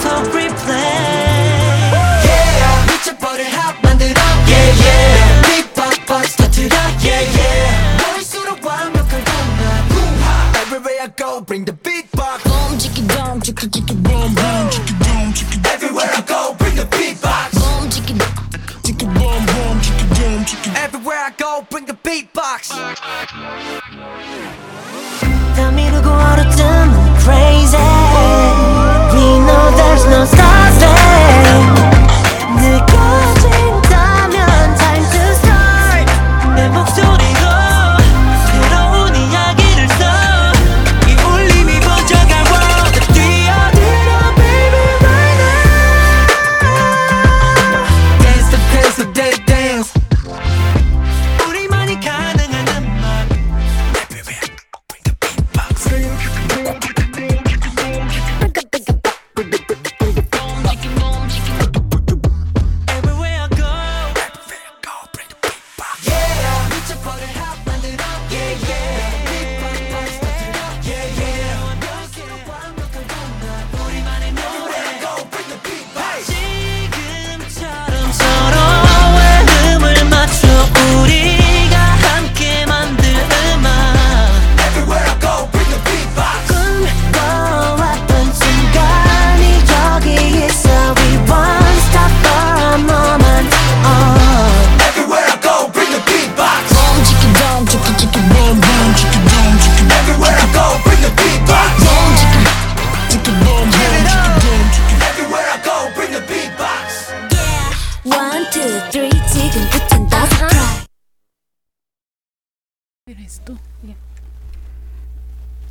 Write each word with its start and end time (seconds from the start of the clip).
가서 0.00 0.37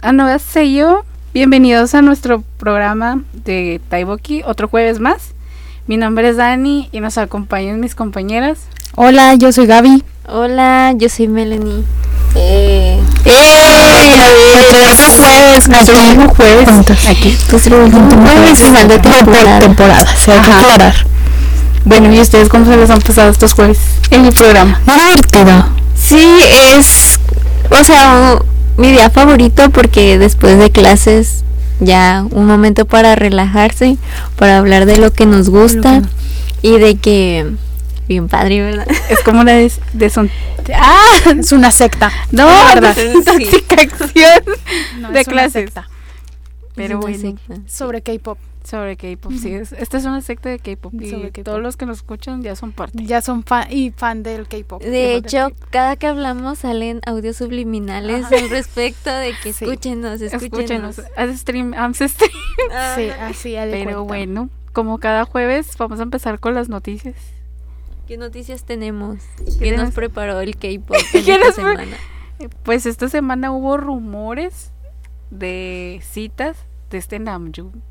a 0.02 0.12
Nueva 0.12 0.40
Sello. 0.40 1.04
Bienvenidos 1.34 1.94
a 1.96 2.02
nuestro 2.02 2.44
programa 2.58 3.22
de 3.34 3.82
Taiboki, 3.90 4.44
otro 4.44 4.68
jueves 4.68 5.00
más. 5.00 5.34
Mi 5.88 5.98
nombre 5.98 6.30
es 6.30 6.38
Dani 6.38 6.90
y 6.92 7.00
nos 7.00 7.18
acompañan 7.18 7.80
mis 7.80 7.96
compañeras. 7.96 8.60
Hola, 8.96 9.36
yo 9.36 9.52
soy 9.52 9.68
Gaby. 9.68 10.04
Hola, 10.28 10.94
yo 10.98 11.10
soy 11.10 11.28
Melanie. 11.28 11.84
Eh. 12.36 13.00
¡Eh! 13.26 13.26
eh. 13.26 13.88
Nuestro 15.68 16.02
mismo 16.02 16.30
jueves. 16.30 16.70
Aquí. 17.08 17.38
Nuestro 17.52 17.84
mismo 17.84 18.10
jueves 18.10 18.60
final 18.60 18.88
de 18.88 19.00
temporada. 19.00 19.60
temporada 19.60 20.16
se 20.16 20.32
va 20.32 20.38
a 20.38 20.42
aclarar. 20.42 20.94
Bueno, 21.86 22.14
¿y 22.14 22.20
ustedes 22.20 22.50
cómo 22.50 22.66
se 22.66 22.76
les 22.76 22.90
han 22.90 23.02
pasado 23.02 23.30
estos 23.30 23.54
jueves 23.54 23.80
en 24.12 24.26
el 24.26 24.34
programa? 24.34 24.82
Muy 24.86 24.96
divertido. 24.96 25.66
Sí, 25.96 26.40
es. 26.76 27.20
O 27.70 27.84
sea, 27.84 28.40
mi 28.78 28.92
día 28.92 29.10
favorito 29.10 29.70
porque 29.72 30.18
después 30.18 30.58
de 30.60 30.72
clases 30.72 31.44
ya 31.80 32.26
un 32.32 32.46
momento 32.46 32.86
para 32.86 33.16
relajarse, 33.16 33.98
para 34.36 34.58
hablar 34.58 34.86
de 34.86 34.98
lo 34.98 35.12
que 35.12 35.26
nos 35.26 35.50
gusta 35.50 36.02
y 36.62 36.78
de 36.78 36.96
que 36.96 37.52
bien 38.08 38.30
padre, 38.30 38.62
¿verdad? 38.62 38.88
Es 39.10 39.20
como 39.22 39.42
una 39.42 39.54
de, 39.54 40.10
son 40.10 40.32
ah, 40.74 41.06
es 41.38 41.52
una 41.52 41.72
secta. 41.72 42.12
No, 42.32 42.50
es 42.50 42.82
no, 45.00 45.12
de 45.12 45.20
es 45.22 45.28
clases. 45.28 45.56
Una 45.56 45.66
secta. 45.66 45.90
Pero 46.76 47.00
bueno, 47.00 47.36
sobre 47.68 48.02
K-pop 48.02 48.38
sobre 48.68 48.98
K-pop, 48.98 49.32
sí. 49.32 49.54
Es, 49.54 49.72
esta 49.72 49.98
es 49.98 50.06
una 50.06 50.22
secta 50.22 50.50
de 50.50 50.60
K-pop 50.60 50.94
y 50.94 51.32
todos 51.44 51.62
los 51.62 51.78
que 51.78 51.86
nos 51.86 51.98
escuchan 51.98 52.42
ya 52.42 52.56
son 52.56 52.74
parte. 52.74 53.04
Ya 53.06 53.22
son 53.22 53.44
fan 53.44 53.68
y 53.72 53.92
fan 53.92 54.24
del 54.24 54.48
K-pop. 54.48 54.82
De, 54.82 55.16
hecho, 55.16 55.52
cada 55.70 55.96
que 55.96 56.08
hablamos 56.08 56.60
salen 56.60 57.00
audios 57.06 57.38
subliminales 57.38 58.32
al 58.32 58.50
respecto 58.50 59.10
de 59.12 59.34
que 59.42 59.54
sí. 59.54 59.66
escúchenos, 59.66 60.22
escúchenos. 60.22 61.02
Haz 61.16 61.40
stream, 61.40 61.74
haz 61.74 61.98
stream. 61.98 62.32
Ah, 62.72 62.96
sí, 62.96 63.10
así 63.10 63.56
Pero 63.72 64.04
bueno, 64.04 64.50
como 64.74 64.98
cada 64.98 65.26
jueves, 65.26 65.78
vamos 65.78 66.00
a 66.00 66.04
empezar 66.04 66.40
con 66.40 66.54
las 66.54 66.70
noticias. 66.70 67.16
¿Qué 68.08 68.18
noticias 68.18 68.64
tenemos? 68.64 69.20
¿Qué, 69.60 69.76
nos 69.78 69.94
preparó 69.94 70.42
el 70.42 70.58
K-pop 70.58 70.98
esta 71.14 71.52
semana? 71.54 71.98
Pues 72.64 72.86
esta 72.86 73.08
semana 73.10 73.52
hubo 73.52 73.78
rumores 73.78 74.72
de 75.30 76.02
citas 76.04 76.58
de 76.90 76.98
este 76.98 77.20
Namjoon 77.20 77.82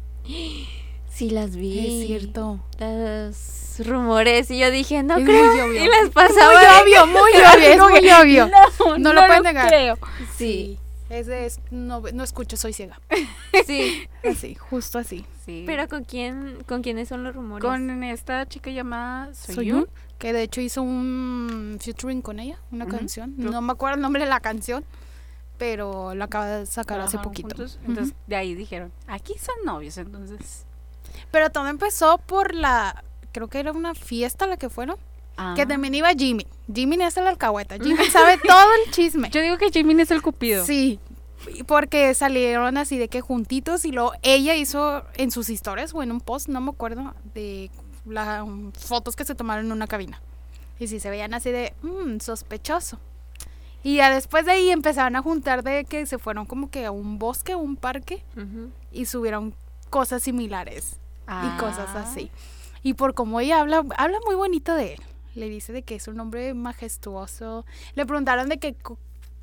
Sí, 1.09 1.31
las 1.31 1.57
vi. 1.57 1.79
Es 2.01 2.07
cierto. 2.07 2.61
Los 2.79 3.87
rumores. 3.87 4.51
Y 4.51 4.59
yo 4.59 4.71
dije, 4.71 5.03
no 5.03 5.17
es 5.17 5.25
creo. 5.25 5.73
Y 5.73 5.89
las 5.89 6.11
pasaba. 6.11 6.53
Muy 6.53 6.83
obvio, 6.83 7.07
muy 7.07 7.31
obvio. 7.31 7.89
Muy 7.89 8.11
obvio. 8.11 8.49
No, 8.49 8.87
no, 8.87 8.99
no 8.99 9.13
lo 9.13 9.27
pueden 9.27 9.43
negar. 9.43 9.99
Sí. 10.37 10.79
Es 11.09 11.27
de, 11.27 11.51
no, 11.71 12.03
no 12.13 12.25
escucho, 12.25 12.57
soy 12.57 12.73
ciega. 12.73 13.01
Sí. 13.67 14.07
Así, 14.29 14.55
justo 14.55 14.99
así. 14.99 15.25
Pero 15.47 15.89
¿con 15.89 16.05
quién, 16.05 16.59
con 16.67 16.83
quiénes 16.83 17.09
son 17.09 17.25
los 17.25 17.35
rumores? 17.35 17.65
Con 17.65 18.03
esta 18.05 18.47
chica 18.47 18.71
llamada 18.71 19.33
Soyun, 19.33 19.89
que 20.19 20.33
de 20.33 20.43
hecho 20.43 20.61
hizo 20.61 20.83
un 20.83 21.79
featuring 21.81 22.21
con 22.21 22.39
ella, 22.39 22.59
una 22.71 22.87
canción. 22.87 23.35
No 23.37 23.63
me 23.63 23.73
acuerdo 23.73 23.97
el 23.97 24.03
nombre 24.03 24.25
de 24.25 24.29
la 24.29 24.41
canción 24.41 24.85
pero 25.59 26.15
la 26.15 26.27
acaba 26.27 26.47
de 26.47 26.67
sacar 26.67 27.01
hace 27.01 27.19
poquito. 27.19 27.55
Entonces, 27.87 28.15
de 28.27 28.37
ahí 28.37 28.55
dijeron, 28.55 28.93
aquí 29.07 29.35
son 29.39 29.55
novios, 29.65 29.97
entonces. 29.99 30.65
pero 31.31 31.51
todo 31.51 31.67
empezó 31.69 32.19
por 32.19 32.55
la, 32.55 33.03
creo 33.33 33.49
que 33.49 33.59
era 33.61 33.73
una 33.73 33.95
fiesta 33.95 34.45
a 34.45 34.49
la 34.49 34.57
que 34.57 34.69
fueron, 34.69 34.97
Ah. 35.39 35.53
que 35.55 35.67
también 35.67 35.95
iba 35.95 36.09
Jimmy. 36.15 36.47
Jimmy 36.73 36.97
es 37.03 37.17
el 37.19 37.27
alcahueta. 37.27 37.77
Jimmy 37.83 38.07
sabe 38.07 38.39
todo 38.39 38.67
el 38.87 38.91
chisme. 38.91 39.29
Yo 39.31 39.43
digo 39.43 39.59
que 39.59 39.71
Jimin 39.71 40.01
es 40.01 40.11
el 40.11 40.23
cupido. 40.23 40.65
Sí, 40.65 40.99
porque 41.67 42.15
salieron 42.15 42.79
así 42.79 42.97
de 42.97 43.09
que 43.09 43.21
juntitos 43.21 43.85
y 43.85 43.93
luego 43.93 44.13
ella 44.23 44.55
hizo 44.57 45.05
en 45.19 45.31
sus 45.31 45.51
historias 45.51 45.93
o 45.95 46.03
en 46.03 46.11
un 46.11 46.21
post, 46.23 46.49
no 46.49 46.61
me 46.63 46.71
acuerdo, 46.71 47.15
de 47.35 47.71
las 48.07 48.47
fotos 48.79 49.15
que 49.15 49.27
se 49.27 49.35
tomaron 49.35 49.67
en 49.67 49.73
una 49.73 49.87
cabina. 49.87 50.23
Y 50.79 50.89
sí 50.89 51.01
se 51.01 51.11
veían 51.11 51.35
así 51.35 51.51
de, 51.51 51.75
mmm, 51.83 52.19
sospechoso. 52.19 52.99
Y 53.87 53.97
ya 53.99 54.11
después 54.13 54.45
de 54.47 54.51
ahí 54.53 54.71
empezaron 54.71 55.15
a 55.15 55.23
juntar 55.23 55.63
de 55.63 55.85
que 55.85 56.07
se 56.07 56.19
fueron 56.19 56.45
como 56.47 56.71
que 56.71 56.87
a 56.87 56.91
un 56.91 57.19
bosque, 57.21 57.53
a 57.53 57.57
un 57.57 57.77
parque 57.77 58.25
y 58.91 59.07
subieron 59.07 59.55
cosas 59.91 60.25
similares 60.25 60.99
y 61.29 61.59
cosas 61.61 61.91
Ah. 61.95 62.03
así. 62.03 62.31
Y 62.83 62.95
por 62.95 63.15
como 63.15 63.39
ella 63.39 63.61
habla, 63.61 63.85
habla 63.97 64.19
muy 64.27 64.35
bonito 64.35 64.75
de 64.75 64.95
él. 64.95 65.01
Le 65.37 65.49
dice 65.49 65.73
de 65.73 65.83
que 65.83 65.95
es 65.95 66.09
un 66.09 66.19
hombre 66.19 66.53
majestuoso. 66.55 67.65
Le 67.95 68.07
preguntaron 68.07 68.49
de 68.49 68.59
que, 68.59 68.75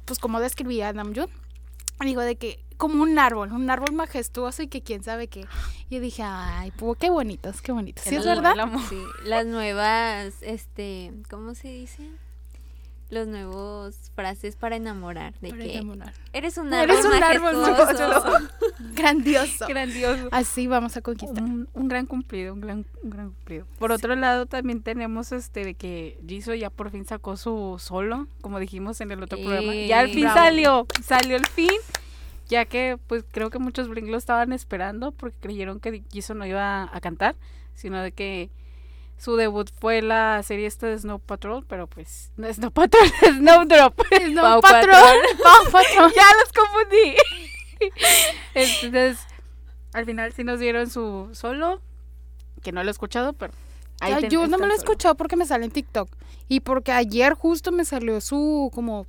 pues, 0.05 0.19
cómo 0.19 0.39
describía 0.41 0.89
a 0.89 0.93
Namjoon. 0.93 1.29
Digo, 2.01 2.19
de 2.21 2.35
que, 2.35 2.59
como 2.75 3.01
un 3.01 3.17
árbol, 3.19 3.53
un 3.53 3.69
árbol 3.69 3.93
majestuoso 3.93 4.61
y 4.63 4.67
que 4.67 4.81
quién 4.81 5.03
sabe 5.03 5.27
qué. 5.27 5.45
Y 5.89 5.99
dije, 5.99 6.23
ay, 6.25 6.71
pues, 6.71 6.97
qué 6.99 7.09
bonitos, 7.09 7.61
qué 7.61 7.71
bonitos. 7.71 8.03
¿Sí 8.03 8.15
es 8.15 8.25
verdad? 8.25 8.55
Sí, 8.89 9.01
las 9.23 9.45
nuevas, 9.45 10.33
este, 10.41 11.13
¿cómo 11.29 11.55
se 11.55 11.69
dice? 11.69 12.09
Los 13.13 13.27
nuevos 13.27 14.11
frases 14.15 14.55
para 14.55 14.75
enamorar. 14.75 15.33
De 15.39 15.49
Para 15.49 15.63
que 15.63 15.73
enamorar. 15.77 16.13
eres 16.33 16.57
un 16.57 16.73
árbol 16.73 16.95
Eres 16.97 17.05
un 17.05 17.23
árbol 17.23 17.55
majestuoso. 17.57 18.25
majestuoso. 18.31 18.53
Grandioso. 18.95 19.67
Grandioso. 19.67 20.29
Así 20.31 20.67
vamos 20.67 20.97
a 20.97 21.01
conquistar. 21.01 21.43
Un, 21.43 21.69
un 21.73 21.87
gran 21.87 22.05
cumplido, 22.05 22.53
un 22.53 22.61
gran, 22.61 22.85
un 23.03 23.09
gran 23.09 23.27
cumplido. 23.31 23.67
Por 23.77 23.91
otro 23.91 24.15
lado, 24.15 24.45
también 24.47 24.81
tenemos 24.81 25.31
este 25.31 25.63
de 25.63 25.75
que 25.75 26.19
Jisoo 26.27 26.55
ya 26.55 26.69
por 26.69 26.89
fin 26.89 27.05
sacó 27.05 27.37
su 27.37 27.75
solo, 27.79 28.27
como 28.41 28.59
dijimos 28.59 28.99
en 29.01 29.11
el 29.11 29.21
otro 29.21 29.37
programa. 29.37 29.73
Ya 29.75 29.99
al 29.99 30.09
fin 30.09 30.21
bravo. 30.23 30.37
salió, 30.39 30.87
salió 31.03 31.35
el 31.37 31.45
fin. 31.47 31.69
Ya 32.49 32.65
que 32.65 32.97
pues 33.07 33.23
creo 33.31 33.49
que 33.49 33.57
muchos 33.59 33.87
Blink 33.87 34.07
lo 34.09 34.17
estaban 34.17 34.51
esperando 34.53 35.11
porque 35.11 35.37
creyeron 35.39 35.79
que 35.79 36.03
Jisoo 36.11 36.35
no 36.35 36.45
iba 36.45 36.89
a 36.93 36.99
cantar, 37.01 37.35
sino 37.73 38.01
de 38.01 38.11
que 38.11 38.49
su 39.17 39.35
debut 39.35 39.69
fue 39.79 40.01
la 40.01 40.41
serie 40.43 40.67
esta 40.67 40.87
de 40.87 40.97
Snow 40.97 41.19
Patrol, 41.19 41.65
pero 41.67 41.87
pues 41.87 42.31
no 42.35 42.47
es 42.47 42.57
Snow 42.57 42.71
Patrol, 42.71 43.05
es 43.21 43.35
Snowdrop. 43.35 43.95
Patrón. 43.95 44.61
Patrol. 44.61 45.17
Pau 45.43 45.71
patrón. 45.71 46.11
ya 46.15 46.25
los 46.39 46.51
confundí. 46.53 47.15
Entonces, 48.53 49.19
al 49.93 50.05
final 50.05 50.33
sí 50.33 50.43
nos 50.43 50.59
dieron 50.59 50.89
su 50.89 51.29
solo, 51.33 51.81
que 52.61 52.71
no 52.71 52.83
lo 52.83 52.89
he 52.89 52.91
escuchado, 52.91 53.33
pero 53.33 53.53
ahí 53.99 54.13
Ay, 54.13 54.29
yo 54.29 54.47
no 54.47 54.57
me 54.57 54.67
lo 54.67 54.73
he 54.73 54.77
escuchado 54.77 55.15
porque 55.15 55.35
me 55.35 55.45
sale 55.45 55.65
en 55.65 55.71
TikTok. 55.71 56.09
Y 56.49 56.59
porque 56.59 56.91
ayer 56.91 57.33
justo 57.33 57.71
me 57.71 57.85
salió 57.85 58.19
su 58.21 58.69
como 58.73 59.07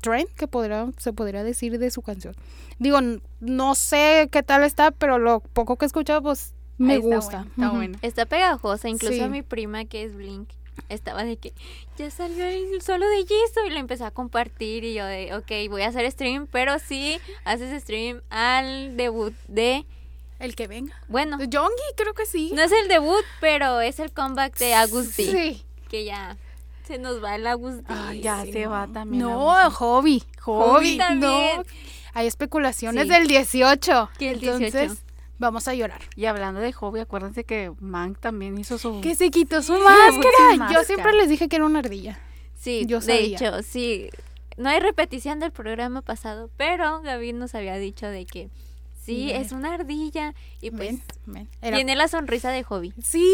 trend, 0.00 0.28
que 0.34 0.46
podría, 0.46 0.88
se 0.98 1.12
podría 1.12 1.42
decir 1.42 1.78
de 1.78 1.90
su 1.90 2.02
canción. 2.02 2.34
Digo, 2.78 2.98
no 3.40 3.74
sé 3.74 4.28
qué 4.30 4.42
tal 4.42 4.64
está, 4.64 4.90
pero 4.90 5.18
lo 5.18 5.40
poco 5.40 5.76
que 5.76 5.84
he 5.84 5.86
escuchado, 5.86 6.22
pues 6.22 6.54
me 6.82 6.96
está 6.96 7.06
gusta. 7.16 7.36
bueno, 7.38 7.50
está 7.56 7.70
bueno. 7.70 7.98
Está 8.02 8.26
pegajosa, 8.26 8.88
incluso 8.88 9.14
Sí. 9.24 9.28
mi 9.28 9.42
prima 9.42 9.84
que 9.84 10.04
es 10.04 10.14
Blink 10.14 10.48
estaba 10.88 11.22
de 11.24 11.36
que 11.36 11.52
ya 11.98 12.10
salió 12.10 12.44
el 12.46 12.80
solo 12.82 13.06
de 13.08 13.18
Jisoo 13.18 13.66
y 13.66 13.70
lo 13.70 13.78
empezó 13.78 14.06
a 14.06 14.10
compartir 14.10 14.84
y 14.84 14.94
yo 14.94 15.04
de, 15.04 15.34
ok, 15.34 15.70
voy 15.70 15.82
a 15.82 15.88
hacer 15.88 16.10
stream, 16.10 16.46
pero 16.50 16.78
sí 16.78 17.18
haces 17.44 17.82
stream 17.82 18.22
al 18.30 18.96
debut 18.96 19.34
de, 19.48 19.84
El 20.38 20.54
que 20.56 20.66
venga. 20.68 20.94
bueno, 21.08 21.38
Yongi, 21.42 21.82
creo 21.96 22.14
que 22.14 22.24
sí. 22.26 22.52
no 22.54 22.62
es 22.62 22.72
el 22.72 22.88
debut, 22.88 23.22
pero 23.40 23.80
es 23.80 23.98
el 24.00 24.12
comeback 24.12 24.56
de 24.58 24.74
Agusti, 24.74 25.30
Sí. 25.30 25.62
que 25.90 26.04
ya 26.06 26.36
se 26.86 26.98
nos 26.98 27.22
va 27.22 27.36
el 27.36 27.46
Agusti. 27.46 27.84
Ay, 27.88 28.20
ya 28.22 28.42
se 28.44 28.66
va 28.66 28.88
también. 28.88 29.22
No, 29.22 29.54
la 29.54 29.70
hobby. 29.70 30.22
Hobby 30.40 30.96
también. 30.96 31.58
No. 31.58 31.64
Hay 32.14 32.26
especulaciones 32.26 33.04
Sí. 33.04 33.08
del 33.10 33.26
18. 33.28 34.10
Que 34.18 34.30
el 34.30 34.42
Entonces, 34.42 34.72
18. 34.72 35.00
Vamos 35.42 35.68
a 35.68 35.74
llorar. 35.74 36.00
Y 36.16 36.24
hablando 36.24 36.60
de 36.60 36.72
hobby, 36.72 37.00
acuérdense 37.00 37.44
que 37.44 37.70
Mank 37.80 38.18
también 38.18 38.56
hizo 38.58 38.78
su... 38.78 39.00
Que 39.02 39.14
se 39.14 39.30
quitó 39.30 39.62
su 39.62 39.74
máscara. 39.74 40.72
Yo 40.72 40.82
siempre 40.84 41.12
les 41.12 41.28
dije 41.28 41.48
que 41.48 41.56
era 41.56 41.66
una 41.66 41.80
ardilla. 41.80 42.18
Sí, 42.54 42.84
Yo 42.86 43.00
de 43.00 43.06
sabía. 43.06 43.36
hecho, 43.36 43.62
sí. 43.62 44.08
No 44.56 44.68
hay 44.70 44.80
repetición 44.80 45.40
del 45.40 45.50
programa 45.52 46.00
pasado, 46.02 46.48
pero 46.56 47.02
Gaby 47.02 47.32
nos 47.34 47.54
había 47.54 47.76
dicho 47.76 48.06
de 48.06 48.24
que 48.24 48.48
sí, 49.02 49.30
es 49.32 49.50
una 49.52 49.74
ardilla 49.74 50.34
y 50.60 50.70
pues 50.70 50.98
ven. 51.26 51.48
Era- 51.60 51.76
tiene 51.76 51.96
la 51.96 52.06
sonrisa 52.08 52.50
de 52.50 52.62
hobby. 52.62 52.92
Sí, 53.02 53.26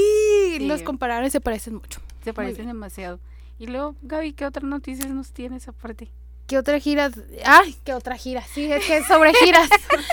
Sí. 0.59 0.67
los 0.67 0.83
compararon 0.83 1.27
y 1.27 1.31
se 1.31 1.41
parecen 1.41 1.75
mucho. 1.75 2.01
Se 2.25 2.33
parecen 2.33 2.65
bien. 2.65 2.69
demasiado. 2.69 3.21
Y 3.59 3.67
luego, 3.67 3.97
Gaby, 4.03 4.33
¿qué 4.33 4.47
otras 4.47 4.65
noticias 4.65 5.11
nos 5.11 5.33
tienes 5.33 5.69
aparte? 5.69 6.09
¿Qué 6.49 6.57
otra 6.57 6.81
gira? 6.81 7.11
Ay, 7.45 7.77
¿qué 7.85 7.93
otra 7.93 8.17
gira? 8.17 8.43
Sí, 8.55 8.73
es 8.73 8.83
que 8.87 9.05
sobre 9.05 9.35
giras. 9.35 9.69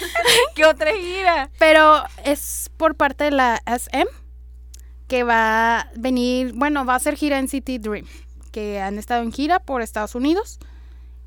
¿Qué 0.56 0.66
otra 0.66 0.92
gira? 0.94 1.50
Pero 1.60 2.04
es 2.26 2.70
por 2.76 2.96
parte 2.96 3.24
de 3.24 3.32
la 3.32 3.62
SM 3.66 4.12
que 5.08 5.24
va 5.24 5.80
a 5.80 5.92
venir, 5.96 6.52
bueno, 6.54 6.86
va 6.86 6.92
a 6.92 6.98
hacer 6.98 7.16
gira 7.16 7.40
en 7.40 7.48
City 7.48 7.78
Dream, 7.78 8.06
que 8.52 8.82
han 8.82 8.98
estado 8.98 9.24
en 9.24 9.32
gira 9.32 9.60
por 9.62 9.82
Estados 9.82 10.14
Unidos. 10.14 10.60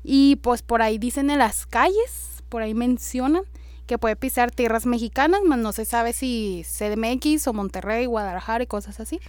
Y 0.03 0.35
pues 0.37 0.61
por 0.61 0.83
ahí 0.83 0.99
dicen 0.99 1.31
en 1.31 1.39
las 1.39 1.65
calles, 1.65 2.43
por 2.47 2.61
ahí 2.61 2.75
mencionan 2.75 3.41
que 3.87 3.97
puede 3.97 4.15
pisar 4.15 4.51
tierras 4.51 4.85
mexicanas, 4.85 5.41
más 5.43 5.57
no 5.57 5.71
se 5.71 5.85
sabe 5.85 6.13
si 6.13 6.63
CDMX 6.63 7.47
o 7.47 7.53
Monterrey, 7.53 8.05
Guadalajara 8.05 8.63
y 8.63 8.67
cosas 8.67 8.99
así. 8.99 9.19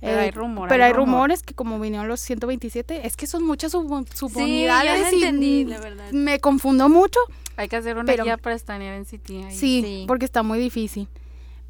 Pero 0.00 0.16
Eh, 0.18 0.20
hay 0.24 0.30
rumor. 0.30 0.68
Pero 0.68 0.84
hay 0.84 0.92
rumor. 0.92 1.08
rumores 1.14 1.42
que 1.42 1.52
como 1.54 1.78
vinieron 1.78 2.08
los 2.08 2.20
127, 2.20 3.06
es 3.06 3.16
que 3.16 3.26
son 3.26 3.44
muchas 3.44 3.72
sub- 3.72 4.06
Sí, 4.08 4.16
subunidades 4.16 5.12
y 5.12 5.16
entendí, 5.16 5.64
la 5.64 5.78
verdad. 5.80 6.10
me 6.12 6.40
confundo 6.40 6.88
mucho. 6.88 7.20
Hay 7.56 7.68
que 7.68 7.76
hacer 7.76 7.96
una 7.96 8.06
Pero- 8.06 8.24
guía 8.24 8.36
para 8.38 8.56
estanear 8.56 8.94
en 8.94 9.04
City. 9.04 9.42
ahí. 9.42 9.54
Sí, 9.54 9.82
Sí. 9.84 10.04
porque 10.08 10.24
está 10.24 10.42
muy 10.42 10.58
difícil. 10.58 11.08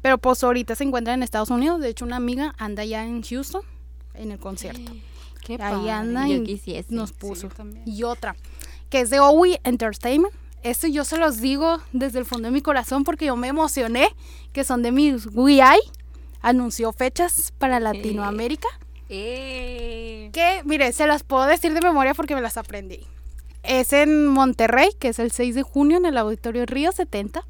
Pero 0.01 0.17
pues 0.17 0.43
ahorita 0.43 0.75
se 0.75 0.83
encuentra 0.85 1.13
en 1.13 1.21
Estados 1.23 1.49
Unidos. 1.49 1.81
De 1.81 1.89
hecho, 1.89 2.05
una 2.05 2.15
amiga 2.15 2.55
anda 2.57 2.83
ya 2.85 3.05
en 3.05 3.21
Houston 3.21 3.61
en 4.13 4.31
el 4.31 4.39
concierto. 4.39 4.91
Qué 5.45 5.53
Ahí 5.53 5.57
padre. 5.59 5.91
anda 5.91 6.27
Yo 6.27 6.35
y 6.35 6.43
quisiese. 6.43 6.93
nos 6.93 7.09
Sí, 7.09 7.15
puso. 7.19 7.49
yo 7.49 7.65
y 7.85 8.03
otra, 8.03 8.35
que 8.89 9.01
es 9.01 9.09
de 9.09 9.19
OWI 9.19 9.57
Entertainment. 9.63 10.33
Esto 10.63 10.87
yo 10.87 11.03
se 11.03 11.17
los 11.17 11.41
digo 11.41 11.79
desde 11.91 12.19
el 12.19 12.25
fondo 12.25 12.47
de 12.47 12.51
mi 12.51 12.61
corazón 12.61 13.03
porque 13.03 13.25
yo 13.25 13.35
me 13.35 13.47
emocioné, 13.47 14.07
que 14.53 14.63
son 14.63 14.83
de 14.83 14.91
mis 14.91 15.25
WII. 15.33 15.79
Anunció 16.41 16.91
fechas 16.91 17.53
para 17.57 17.79
Latinoamérica. 17.79 18.67
Eh, 19.09 20.29
Que, 20.31 20.61
mire, 20.63 20.91
se 20.93 21.05
las 21.05 21.23
puedo 21.23 21.45
decir 21.45 21.73
de 21.73 21.81
memoria 21.81 22.13
porque 22.13 22.33
me 22.35 22.41
las 22.41 22.57
aprendí. 22.57 23.05
Es 23.63 23.93
en 23.93 24.27
Monterrey, 24.27 24.89
que 24.97 25.09
es 25.09 25.19
el 25.19 25.31
6 25.31 25.55
de 25.55 25.61
junio 25.63 25.97
en 25.97 26.05
el 26.05 26.17
Auditorio 26.17 26.65
Río 26.65 26.91
70. 26.91 27.45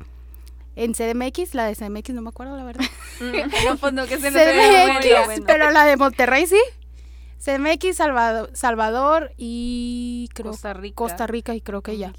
En 0.75 0.93
CDMX, 0.93 1.53
la 1.53 1.65
de 1.65 1.75
CDMX 1.75 2.09
no 2.11 2.21
me 2.21 2.29
acuerdo 2.29 2.57
la 2.57 2.63
verdad. 2.63 2.85
no, 3.65 3.77
pues 3.77 3.93
no, 3.93 4.05
que 4.07 4.17
se 4.17 4.31
CDMX, 4.31 5.25
bueno. 5.25 5.43
pero 5.45 5.69
la 5.71 5.85
de 5.85 5.97
Monterrey 5.97 6.47
sí. 6.47 6.59
CDMX, 7.39 7.95
Salvador, 7.95 8.49
Salvador 8.53 9.31
y 9.37 10.29
creo 10.33 10.51
Costa 10.51 10.73
Rica. 10.73 10.95
Costa 10.95 11.27
Rica 11.27 11.55
y 11.55 11.61
creo 11.61 11.81
que 11.81 11.97
ya. 11.97 12.13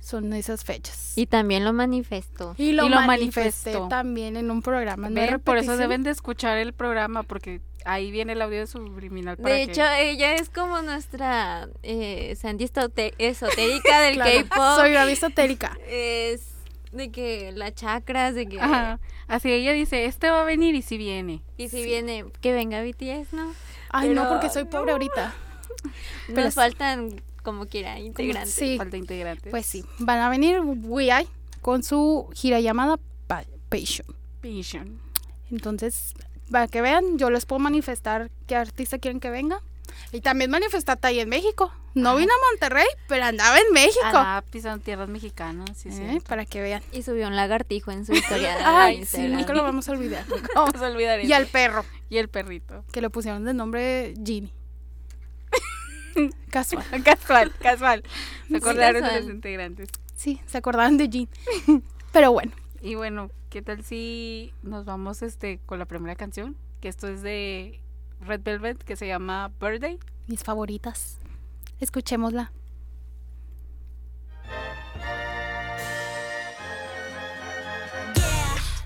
Son 0.00 0.32
esas 0.32 0.64
fechas. 0.64 1.12
y 1.16 1.26
también 1.26 1.64
lo 1.64 1.72
manifestó. 1.72 2.54
Y 2.58 2.72
lo, 2.72 2.86
y 2.86 2.88
lo 2.88 2.96
manifesté 3.02 3.70
manifestó. 3.70 3.88
también 3.88 4.36
en 4.36 4.50
un 4.50 4.62
programa. 4.62 5.08
no 5.10 5.38
por 5.40 5.58
eso 5.58 5.76
deben 5.76 6.02
de 6.02 6.10
escuchar 6.10 6.58
el 6.58 6.72
programa 6.72 7.22
porque 7.22 7.60
ahí 7.84 8.10
viene 8.10 8.32
el 8.32 8.42
audio 8.42 8.58
de 8.60 8.66
subliminal 8.66 9.36
para 9.36 9.54
De 9.54 9.66
que- 9.66 9.72
hecho, 9.72 9.82
ella 9.98 10.34
es 10.34 10.48
como 10.50 10.82
nuestra 10.82 11.68
eh, 11.82 12.34
Sandy 12.36 12.64
estote- 12.64 13.14
esotérica 13.18 14.00
del 14.02 14.14
Claro, 14.14 14.48
K-pop. 14.48 14.76
Soy 14.76 14.92
Gaby 14.92 15.12
esotérica. 15.12 15.78
Es 15.88 16.42
de 16.92 17.10
que 17.12 17.52
las 17.52 17.74
chakras, 17.74 18.34
de 18.34 18.46
que... 18.46 18.60
Ajá. 18.60 18.98
Así 19.28 19.50
ella 19.52 19.72
dice, 19.72 20.06
este 20.06 20.28
va 20.28 20.40
a 20.40 20.44
venir 20.44 20.74
y 20.74 20.82
si 20.82 20.98
viene. 20.98 21.42
Y 21.56 21.68
si 21.68 21.84
viene, 21.84 22.24
que 22.40 22.52
venga 22.52 22.82
BTS, 22.82 23.32
¿no? 23.32 23.52
Ay, 23.90 24.08
Pero 24.08 24.24
no, 24.24 24.28
porque 24.28 24.50
soy 24.50 24.64
pobre 24.64 24.90
ahorita. 24.92 25.32
Pero 26.26 26.36
Nos 26.40 26.46
es- 26.48 26.54
faltan 26.54 27.22
como 27.42 27.66
quiera 27.66 27.98
integrantes. 27.98 28.54
Sí, 28.54 28.76
Falta 28.78 28.96
integrantes. 28.96 29.50
pues 29.50 29.66
sí. 29.66 29.84
Van 29.98 30.18
a 30.18 30.28
venir 30.28 30.60
WII 30.60 31.26
con 31.60 31.82
su 31.82 32.28
gira 32.34 32.60
llamada 32.60 32.98
Pa- 33.26 33.44
Passion. 33.68 34.06
Vision. 34.42 35.00
Entonces, 35.50 36.14
para 36.50 36.66
que 36.68 36.80
vean, 36.82 37.18
yo 37.18 37.30
les 37.30 37.44
puedo 37.46 37.58
manifestar 37.60 38.30
qué 38.46 38.56
artista 38.56 38.98
quieren 38.98 39.20
que 39.20 39.30
venga. 39.30 39.60
Y 40.12 40.20
también 40.20 40.50
manifestarte 40.50 41.08
ahí 41.08 41.20
en 41.20 41.28
México. 41.28 41.72
No 41.94 42.14
vino 42.14 42.32
a 42.32 42.50
Monterrey, 42.52 42.86
pero 43.08 43.24
andaba 43.24 43.58
en 43.58 43.72
México. 43.72 44.00
Andaba 44.04 44.42
pisando 44.42 44.82
tierras 44.82 45.08
mexicanas, 45.08 45.76
sí, 45.76 45.88
Eh, 45.88 46.08
sí. 46.14 46.20
para 46.20 46.46
que 46.46 46.62
vean. 46.62 46.82
Y 46.92 47.02
subió 47.02 47.26
un 47.26 47.34
lagartijo 47.34 47.90
en 47.90 48.06
su 48.06 48.12
historia 48.12 48.54
de 48.58 48.64
Ay, 48.64 48.94
sí, 48.96 49.00
Instagram. 49.00 49.32
nunca 49.32 49.54
lo 49.54 49.62
vamos 49.64 49.88
a 49.88 49.92
olvidar. 49.92 50.24
Vamos 50.54 50.76
a 50.80 50.86
olvidar 50.86 51.24
Y 51.24 51.32
al 51.32 51.46
perro, 51.46 51.84
Y 52.08 52.18
el 52.18 52.28
perrito. 52.28 52.84
que 52.92 53.00
le 53.00 53.10
pusieron 53.10 53.44
de 53.44 53.54
nombre 53.54 54.14
Ginny. 54.24 54.52
Casual. 56.49 56.85
Casual, 57.03 57.51
casual. 57.59 58.03
Se 58.43 58.47
Sí, 58.47 58.55
acordaron 58.55 58.93
de 58.95 59.01
casual. 59.01 59.25
los 59.25 59.35
integrantes. 59.35 59.89
Sí, 60.15 60.39
se 60.45 60.57
acordaban 60.57 60.97
de 60.97 61.09
Jean. 61.09 61.27
Pero 62.13 62.31
bueno, 62.31 62.51
Y 62.81 62.95
bueno, 62.95 63.29
¿qué 63.49 63.61
tal 63.61 63.83
si 63.83 64.53
nos 64.63 64.85
vamos 64.85 65.21
este 65.21 65.59
con 65.65 65.79
la 65.79 65.85
primera 65.85 66.15
canción? 66.15 66.55
Que 66.81 66.87
esto 66.87 67.07
es 67.09 67.21
de 67.21 67.81
Red 68.21 68.41
Velvet, 68.43 68.81
que 68.83 68.95
se 68.95 69.07
llama 69.07 69.51
Birthday. 69.59 69.99
mis 70.27 70.43
favoritas. 70.43 71.17
Escuchémosla. 71.81 72.51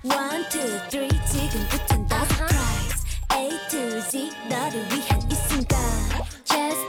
One, 0.04 0.44
two, 0.50 0.80
three 0.90 1.10
지금부턴 1.28 2.08
다 2.08 2.24
surprise 2.26 3.04
A 3.30 3.50
to 3.70 4.02
Z 4.02 4.30
너를 4.50 4.80
위한 4.92 5.22
이 5.30 5.36
순간 5.36 5.78
Just 5.80 5.93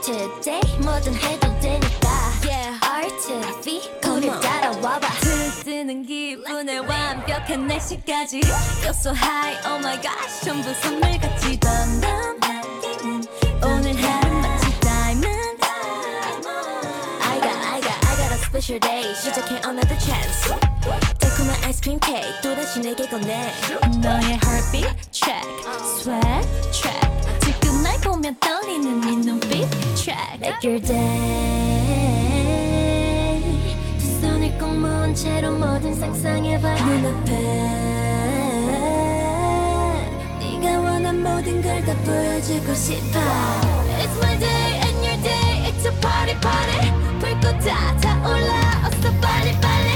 today 0.05 0.61
뭐든 0.81 1.13
해도 1.15 1.47
되니까 1.59 2.09
yeah. 2.45 2.79
R 2.83 3.07
to 3.07 3.61
V 3.63 3.81
우리 4.07 4.27
따라와봐 4.27 5.07
들뜨는 5.19 6.05
기분에 6.05 6.77
완벽한 6.79 7.67
날씨까지 7.67 8.39
Feel 8.39 8.89
so 8.89 9.11
high 9.13 9.57
oh 9.67 9.79
my 9.79 9.99
gosh 10.01 10.41
전부 10.43 10.73
선물같이 10.73 11.59
던던 11.59 12.39
오늘 13.63 13.95
하루 14.03 14.41
마치 14.41 14.79
diamond 14.79 15.63
I 17.23 17.39
got 17.39 17.57
I 17.65 17.81
got 17.81 18.07
I 18.07 18.15
got 18.17 18.31
a 18.31 18.37
special 18.37 18.79
day 18.79 19.13
시작해 19.15 19.55
another 19.67 19.97
chance 19.99 20.53
달콤한 21.19 21.63
아이스크림 21.63 21.99
케이크 21.99 22.41
또다시 22.41 22.79
내게 22.81 23.07
건네 23.07 23.51
너의 24.01 24.39
heartbeat 24.43 25.11
check 25.11 25.41
sweat 25.81 26.47
check 26.71 26.91
지금 26.91 27.01
날 27.01 27.14
보면 28.06 28.36
떨리는 28.38 29.00
네 29.00 29.16
눈빛 29.16 29.66
check 29.96 30.16
make 30.40 30.62
your 30.70 30.80
day. 30.80 30.96
두 33.98 34.20
손을 34.20 34.56
꼭 34.58 34.74
모은 34.76 35.12
채로 35.14 35.50
뭐든 35.52 35.94
상상해봐. 35.94 36.74
눈앞에 36.84 37.32
네가 40.40 40.78
원한 40.80 41.20
모든 41.22 41.60
걸 41.62 41.84
다 41.84 41.94
보여주고 42.04 42.74
싶어. 42.74 43.18
It's 43.98 44.16
my 44.22 44.38
day 44.38 44.80
and 44.84 44.98
your 45.04 45.20
day. 45.22 45.66
It's 45.68 45.84
a 45.86 45.92
party 46.00 46.38
party. 46.40 46.92
불꽃 47.18 47.58
다 47.66 47.96
타올라. 48.00 48.86
어서 48.86 49.10
빨리 49.20 49.52
빨리 49.60 49.95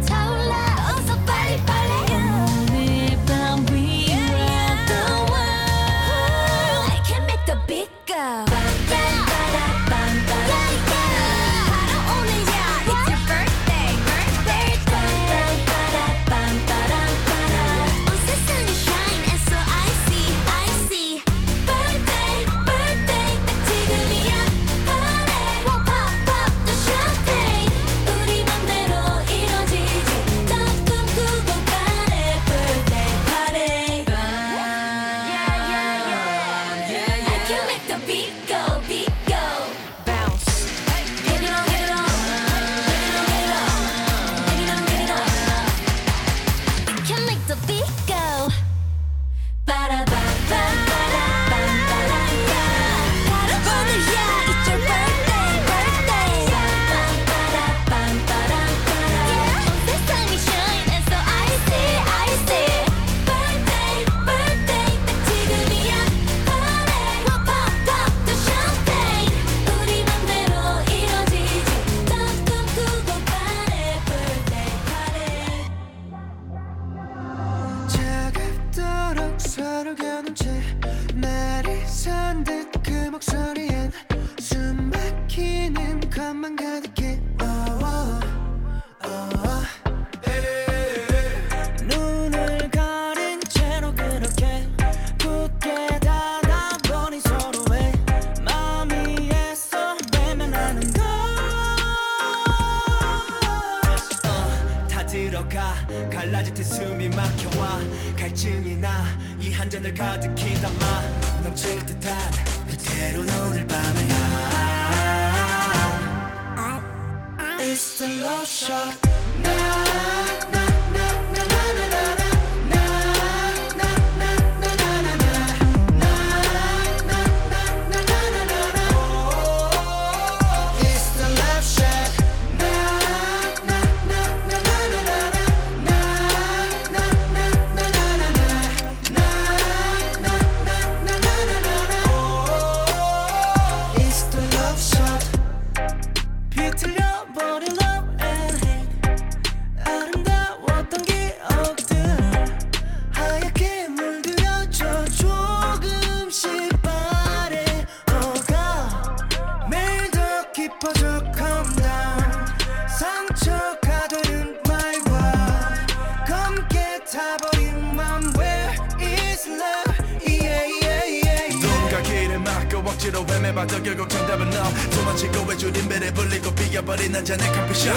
정답은 174.21 174.49
너. 174.51 174.63
도망치고 174.91 175.45
외줄인 175.47 175.89
배를 175.89 176.13
불리고 176.13 176.53
비겨버린 176.53 177.15
한 177.15 177.25
잔의 177.25 177.47
커피숍 177.51 177.91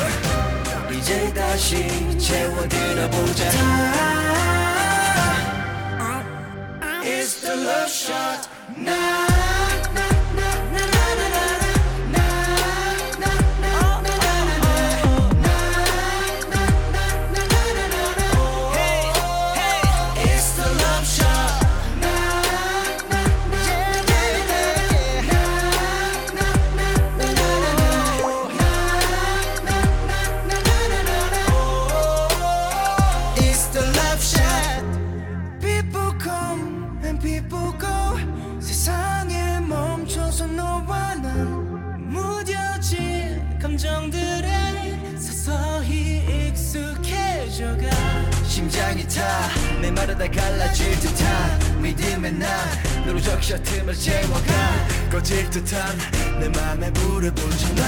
이제 0.90 1.32
다시 1.34 2.18
채워들어보자. 2.18 3.50
It's 7.02 7.40
the 7.42 7.52
love 7.52 7.90
shot 7.90 8.48
now? 8.78 9.33
다 50.24 50.30
갈라질 50.30 50.98
듯한 51.00 51.82
믿음의 51.82 52.32
난 52.32 52.48
너로 53.04 53.20
적셔 53.20 53.58
틈을 53.62 53.94
채워가 53.94 55.10
꺼질 55.10 55.50
듯한 55.50 55.98
내 56.40 56.48
맘에 56.48 56.90
불을 56.92 57.30
붙여 57.34 57.74
나 57.74 57.84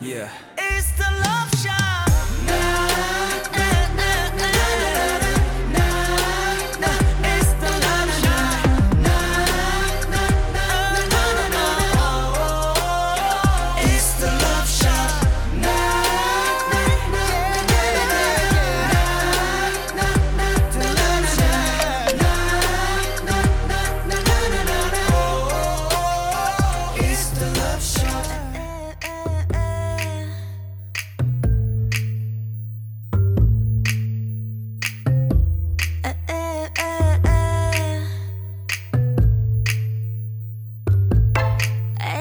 Yeah. 0.00 0.30
It's 0.56 0.92
the 0.96 1.04
love 1.04 1.39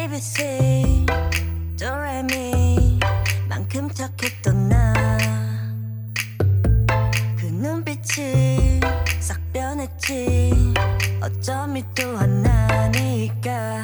ABC 0.09 1.05
도레미 1.79 2.99
만큼 3.47 3.87
착했던 3.91 4.67
나그 4.67 5.05
눈빛이 7.45 8.79
싹 9.19 9.39
변했지. 9.53 10.73
어쩜 11.21 11.77
이또 11.77 12.17
하나니까. 12.17 13.83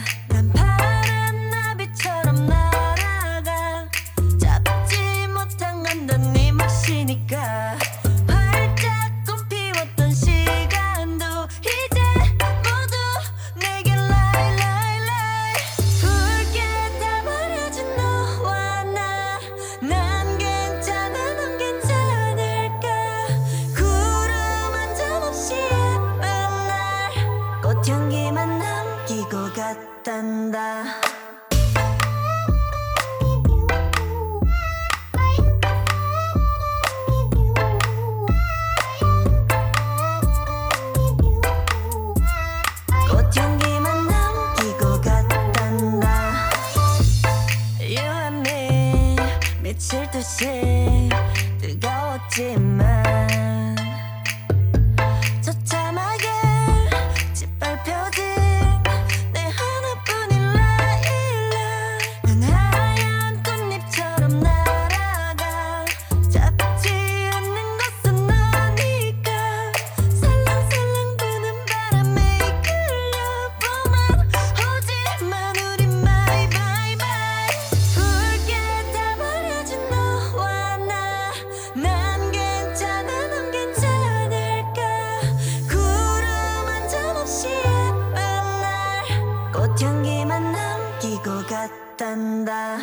tanda 91.98 92.80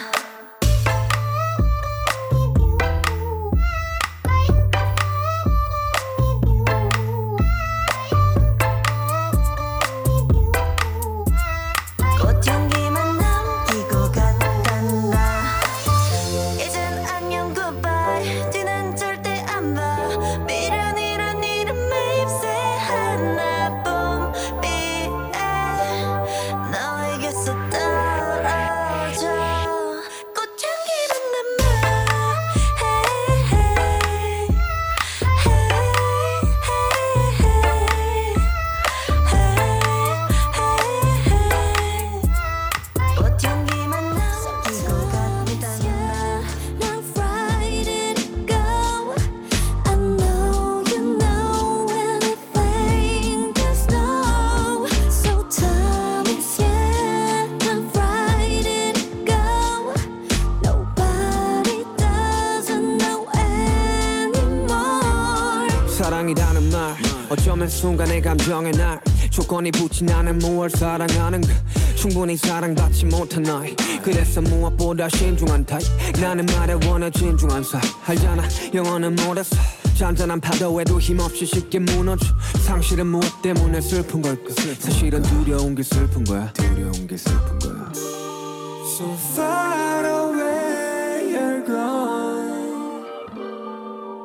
순간의 67.93 68.23
감정의 68.23 68.73
날 68.73 68.99
조건이 69.29 69.71
붙인 69.71 70.07
나는 70.07 70.39
무얼 70.39 70.71
사랑하는가? 70.71 71.53
충분히 71.95 72.39
사랑받지 72.39 73.05
못한 73.05 73.43
나이 73.43 73.77
그래서 74.03 74.41
무엇보다 74.41 75.11
신중한 75.11 75.67
타입. 75.67 75.83
나는 76.19 76.47
말에 76.47 76.73
원해 76.87 77.11
진중한 77.11 77.63
사이 77.63 77.83
알잖아 78.07 78.45
영어는 78.73 79.15
못했어 79.17 79.57
잔잔한 79.95 80.41
파도에도 80.41 80.99
힘없이 80.99 81.45
쉽게 81.45 81.81
무너져. 81.81 82.27
상실은 82.65 83.09
무엇 83.09 83.43
때문에 83.43 83.79
슬픈 83.83 84.23
걸까? 84.23 84.55
사실은 84.79 85.21
두려운 85.21 85.75
게 85.75 85.83
슬픈 85.83 86.25
거야. 86.25 86.51
두려운 86.55 87.07
게 87.07 87.15
슬픈 87.19 87.59
거야. 87.59 87.93
So 87.95 89.13
far 89.35 90.07
away 90.07 91.35
you're 91.35 91.67
gone. 91.67 93.05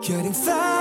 Getting 0.02 0.34
far 0.34 0.77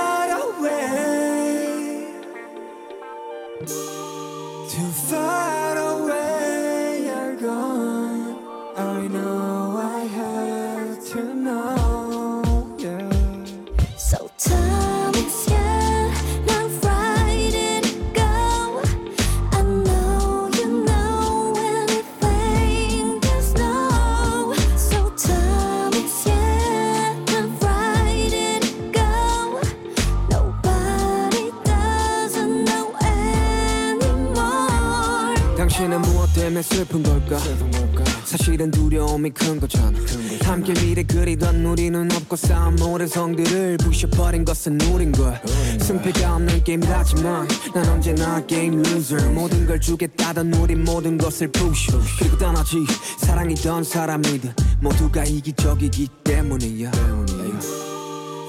두려움이 39.27 39.31
큰 39.31 39.59
거잖아 39.59 39.97
함께 40.43 40.73
미래 40.73 41.03
그리던 41.03 41.65
우리는 41.65 42.09
없고 42.11 42.35
쌓은 42.35 42.75
모든 42.77 43.07
성들을 43.07 43.77
부셔버린 43.77 44.45
것은 44.45 44.79
우린 44.81 45.11
걸. 45.11 45.39
승패가 45.79 46.35
없는 46.35 46.63
게임이라지만 46.63 47.47
난 47.73 47.89
언제나 47.89 48.45
게임 48.45 48.79
loser. 48.79 49.31
모든 49.33 49.65
걸 49.65 49.79
주겠다던 49.79 50.53
우린 50.53 50.83
모든 50.83 51.17
것을 51.17 51.51
부셔 51.51 51.99
그리고 52.19 52.37
떠나지 52.37 52.77
사랑이던 53.19 53.83
사람이든 53.83 54.53
모두가 54.81 55.25
이기적이기 55.25 56.07
때문이야. 56.23 56.91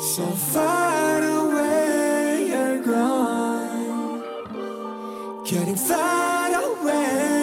So 0.01 0.25
far 0.51 1.23
away 1.23 2.51
you're 2.51 2.85
gone. 2.85 4.23
Getting 5.45 5.79
far 5.79 6.53
away 6.55 7.38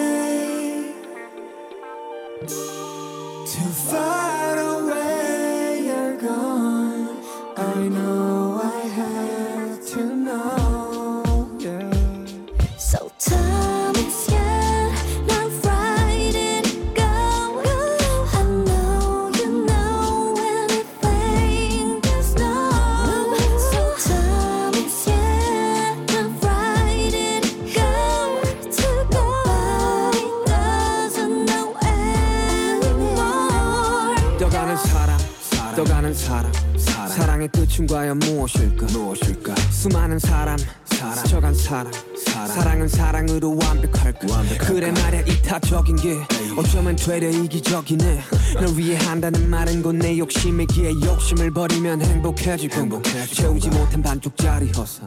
끝은 37.66 37.86
과연 37.86 38.18
무엇일까? 38.20 38.86
무엇일까? 38.86 39.54
수많은 39.70 40.18
사람, 40.18 40.56
스쳐간 40.84 41.54
사람, 41.54 41.92
사랑 42.16 42.80
은 42.80 42.88
사랑으로 42.88 43.56
완벽할까? 43.56 44.26
그래 44.60 44.92
말야 44.92 45.20
이타적인 45.22 45.96
게 45.96 46.16
어쩌면 46.56 46.96
되려 46.96 47.28
이기적이네. 47.28 48.22
널 48.60 48.68
위해 48.76 48.96
한다는 48.96 49.48
말은 49.50 49.82
곧 49.82 49.96
내 49.96 50.16
욕심이기에 50.18 50.92
욕심을 51.04 51.50
버리면 51.52 52.02
행복해지고 52.02 53.02
채우지 53.32 53.70
못한 53.70 54.02
반쪽짜리 54.02 54.70
허사. 54.72 55.02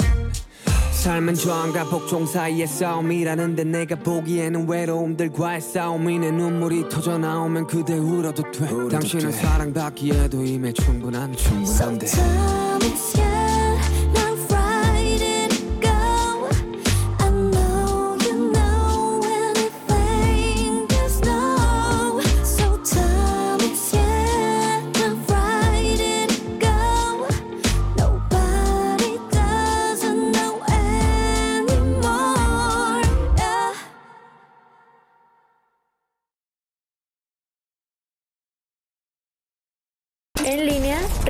삶은 1.00 1.34
저항과 1.36 1.86
복종 1.86 2.26
사이의 2.26 2.68
싸움이라는데 2.68 3.64
내가 3.64 3.96
보기에는 3.96 4.68
외로움들과의 4.68 5.62
싸움이네. 5.62 6.32
눈물이 6.32 6.90
터져 6.90 7.18
나오면 7.18 7.68
그대 7.68 7.98
울어도 7.98 8.44
돼. 8.52 8.68
당신은 8.90 9.32
사랑받기에도 9.32 10.44
이미 10.44 10.74
충분한 10.74 11.34
충분한데 11.38 12.06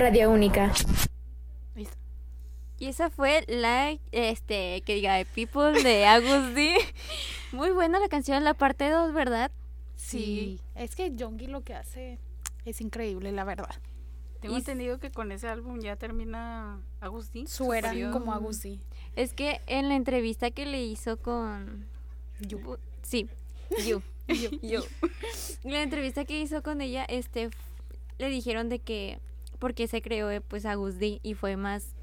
Radio 0.09 0.31
Única. 0.31 0.73
Y 2.79 2.87
esa 2.87 3.11
fue 3.11 3.43
la, 3.47 3.95
este, 4.11 4.81
que 4.81 4.95
diga, 4.95 5.23
People 5.35 5.83
de 5.83 6.05
Agus 6.07 6.55
D. 6.55 6.73
Muy 7.51 7.69
buena 7.69 7.99
la 7.99 8.07
canción, 8.09 8.43
la 8.43 8.55
parte 8.55 8.89
2, 8.89 9.13
¿verdad? 9.13 9.51
Sí. 9.97 10.59
Es 10.73 10.95
que 10.95 11.13
Jongi 11.15 11.45
lo 11.45 11.61
que 11.61 11.75
hace 11.75 12.17
es 12.65 12.81
increíble, 12.81 13.31
la 13.33 13.43
verdad. 13.43 13.69
Tengo 14.41 14.55
Y- 14.55 14.59
entendido 14.61 14.97
que 14.97 15.11
con 15.11 15.31
ese 15.31 15.47
álbum 15.47 15.79
ya 15.79 15.95
termina 15.95 16.81
Agustín. 17.01 17.47
Su 17.47 17.71
era 17.73 17.93
como 18.11 18.33
Agusti. 18.33 18.79
Es 19.15 19.33
que 19.33 19.61
en 19.67 19.89
la 19.89 19.95
entrevista 19.95 20.49
que 20.49 20.65
le 20.65 20.81
hizo 20.83 21.17
con... 21.17 21.85
Yu. 22.39 22.77
Sí, 23.03 23.27
You. 23.85 24.01
Yo. 24.63 24.81
La 25.63 25.83
entrevista 25.83 26.25
que 26.25 26.41
hizo 26.41 26.63
con 26.63 26.81
ella, 26.81 27.05
este, 27.05 27.51
le 28.17 28.29
dijeron 28.29 28.69
de 28.69 28.79
que 28.79 29.19
porque 29.59 29.87
se 29.87 30.01
creó 30.01 30.31
eh, 30.31 30.41
pues 30.41 30.65
Agus 30.65 30.97
D 30.99 31.19
y 31.21 31.33
fue 31.35 31.55
más 31.57 31.93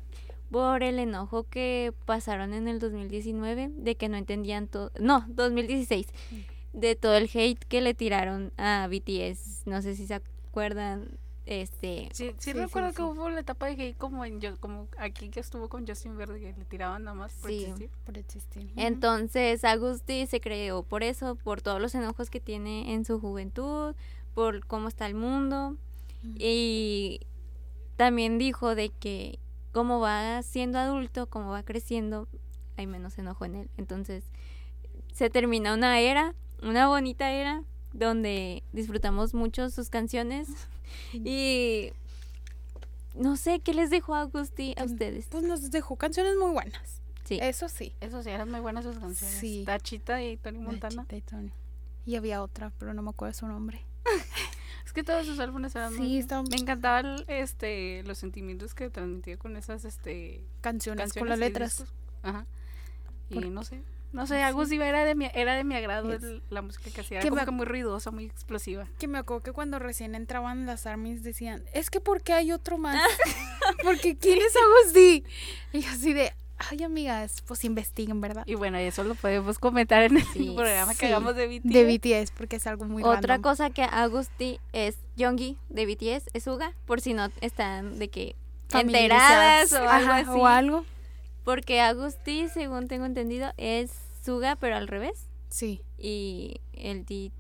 por 0.51 0.83
el 0.85 0.99
enojo 1.01 1.45
que 1.45 1.93
pasaron 2.05 2.53
en 2.55 2.69
el 2.69 2.79
2019 2.79 3.71
de 3.75 3.97
que 3.97 4.09
no 4.09 4.17
entendían 4.17 4.69
todo, 4.69 4.93
no, 5.01 5.25
2016, 5.29 6.07
de 6.73 6.95
todo 6.95 7.17
el 7.17 7.29
hate 7.33 7.59
que 7.65 7.81
le 7.81 7.95
tiraron 7.95 8.53
a 8.57 8.87
BTS, 8.89 9.63
no 9.67 9.83
sé 9.83 9.97
si 9.97 10.07
se 10.07 10.15
acuerdan, 10.15 11.19
este, 11.47 12.09
Sí, 12.13 12.29
sí, 12.31 12.35
Sí, 12.39 12.53
recuerdo 12.53 12.91
sí, 12.91 12.97
que 12.97 13.03
sí. 13.03 13.09
hubo 13.09 13.29
la 13.31 13.41
etapa 13.41 13.67
de 13.67 13.75
gay 13.77 13.95
como 13.95 14.25
en 14.25 14.41
yo, 14.41 14.57
como 14.61 14.89
aquí 14.99 15.31
que 15.31 15.41
estuvo 15.41 15.69
con 15.69 15.87
Justin 15.87 16.17
Verde 16.17 16.39
que 16.41 16.53
le 16.57 16.65
tiraban 16.65 17.05
nada 17.05 17.17
más 17.17 17.33
por 17.35 17.51
Sí. 17.51 17.65
existir. 17.65 17.91
Por 18.05 18.19
existir. 18.19 18.73
Entonces, 18.77 19.65
Agusti 19.65 20.27
se 20.27 20.41
creó 20.41 20.83
por 20.85 21.03
eso, 21.03 21.35
por 21.37 21.61
todos 21.63 21.81
los 21.81 21.95
enojos 21.95 22.31
que 22.31 22.41
tiene 22.41 22.93
en 22.95 23.05
su 23.05 23.19
juventud, 23.21 23.95
por 24.35 24.65
cómo 24.67 24.89
está 24.89 25.07
el 25.07 25.15
mundo. 25.15 25.77
Y 26.39 27.21
también 27.97 28.39
dijo 28.39 28.75
de 28.75 28.91
que 28.91 29.39
como 29.73 30.01
va 30.01 30.43
siendo 30.43 30.79
adulto, 30.79 31.27
como 31.29 31.51
va 31.51 31.63
creciendo, 31.63 32.29
hay 32.77 32.87
menos 32.87 33.19
enojo 33.19 33.45
en 33.45 33.57
él. 33.57 33.71
Entonces, 33.77 34.25
se 35.13 35.29
termina 35.29 35.75
una 35.75 36.01
era, 36.01 36.35
una 36.63 36.89
bonita 36.89 37.31
era, 37.31 37.63
donde 37.93 38.63
disfrutamos 38.73 39.35
mucho 39.35 39.71
sus 39.71 39.91
canciones. 39.91 40.49
Y 41.13 41.91
no 43.17 43.37
sé, 43.37 43.59
¿qué 43.59 43.75
les 43.75 43.91
dejó 43.91 44.15
Agusti 44.15 44.75
a 44.79 44.85
ustedes? 44.85 45.27
Pues 45.29 45.43
nos 45.43 45.71
dejó 45.71 45.97
canciones 45.97 46.37
muy 46.37 46.53
buenas. 46.53 47.03
Sí. 47.25 47.39
Eso 47.43 47.69
sí. 47.69 47.95
Eso 48.01 48.23
sí, 48.23 48.31
eran 48.31 48.51
muy 48.51 48.61
buenas 48.61 48.85
sus 48.85 48.99
canciones. 48.99 49.37
Sí. 49.39 49.65
Tachita 49.67 50.23
y 50.23 50.37
Tony 50.37 50.59
Montana. 50.59 51.05
Y 51.11 51.21
Tony. 51.23 51.51
Y 52.07 52.15
había 52.15 52.41
otra, 52.41 52.73
pero 52.79 52.95
no 52.95 53.03
me 53.03 53.11
acuerdo 53.11 53.35
su 53.35 53.47
nombre. 53.49 53.85
Es 54.87 54.93
que 54.93 55.03
todos 55.03 55.27
sus 55.27 55.39
álbumes 55.41 55.75
eran 55.75 55.93
Sí, 55.93 55.99
muy 55.99 56.25
Me 56.51 56.57
encantaban 56.57 57.25
este, 57.27 58.03
los 58.05 58.17
sentimientos 58.17 58.73
que 58.75 58.89
transmitía 58.89 59.37
con 59.37 59.57
esas 59.57 59.85
este, 59.85 60.43
Canciones, 60.63 61.03
canciones 61.03 61.13
con 61.19 61.29
las 61.29 61.39
letras. 61.39 61.79
discos. 61.81 61.95
Ajá. 62.23 62.47
Y 63.29 63.35
Por- 63.35 63.47
no 63.49 63.65
sé. 63.65 63.83
No 64.13 64.27
sé, 64.27 64.41
Agus 64.43 64.69
Diva 64.71 64.87
era 64.87 65.05
de 65.05 65.15
mi, 65.17 65.29
era 65.35 65.55
de 65.57 65.65
mi 65.65 65.75
agrado 65.75 66.13
el- 66.13 66.43
la 66.49 66.63
música 66.63 66.91
que 66.91 67.01
hacía. 67.03 67.19
Era 67.19 67.23
que 67.25 67.29
como 67.29 67.41
me- 67.43 67.45
que 67.45 67.51
muy 67.51 67.67
ruidosa, 67.67 68.11
muy 68.13 68.25
explosiva. 68.25 68.87
Que 68.99 69.09
me 69.09 69.19
acuerdo 69.19 69.43
que 69.43 69.53
cuando 69.53 69.79
recién 69.81 70.15
entraban 70.15 70.65
las 70.65 70.87
armies 70.87 71.23
decían, 71.25 71.65
es 71.75 71.91
que 71.91 72.01
¿por 72.01 72.23
qué 72.23 72.33
hay 72.33 72.53
otro 72.53 72.79
más? 72.79 72.97
Porque 73.83 74.17
¿quién 74.17 74.39
es 74.39 74.55
Agustín? 74.57 75.25
Y 75.73 75.85
así 75.85 76.13
de, 76.15 76.33
ay 76.59 76.83
amigas, 76.83 77.43
pues 77.47 77.65
investiguen, 77.65 78.21
¿verdad? 78.21 78.43
Y 78.47 78.55
bueno, 78.55 78.79
eso 78.79 79.05
lo 79.05 79.15
podemos 79.15 79.59
comentar 79.59 80.03
en 80.03 80.17
el 80.19 80.25
Sí, 80.25 80.53
programa 80.57 80.93
que 80.95 81.01
sí, 81.01 81.07
hagamos 81.07 81.35
de 81.37 81.47
BTS. 81.47 81.73
De 81.73 81.85
BTS, 82.25 82.31
porque 82.33 82.57
es 82.57 82.67
algo 82.67 82.85
muy 82.87 83.03
Otra 83.03 83.21
random. 83.37 83.43
cosa 83.43 83.71
que 83.71 83.83
Agusti 83.83 84.59
es 84.73 84.97
Yoongi 85.17 85.57
de 85.69 85.87
BTS, 85.87 86.31
es 86.33 86.47
Uga, 86.47 86.73
por 86.87 87.01
si 87.01 87.15
no 87.15 87.29
están 87.41 87.99
de 87.99 88.09
que 88.09 88.37
enteradas 88.73 89.73
o 89.73 89.77
algo 89.89 89.91
Ajá, 90.13 90.17
así. 90.19 90.31
o 90.31 90.47
algo. 90.47 90.85
Porque 91.45 91.81
Agusti, 91.81 92.49
según 92.49 92.89
tengo 92.89 93.07
entendido, 93.07 93.53
es 93.57 93.91
Suga, 94.25 94.57
pero 94.57 94.77
al 94.77 94.89
revés. 94.89 95.27
Sí, 95.49 95.81
Y 95.99 96.61
el 96.73 97.05
D, 97.07 97.31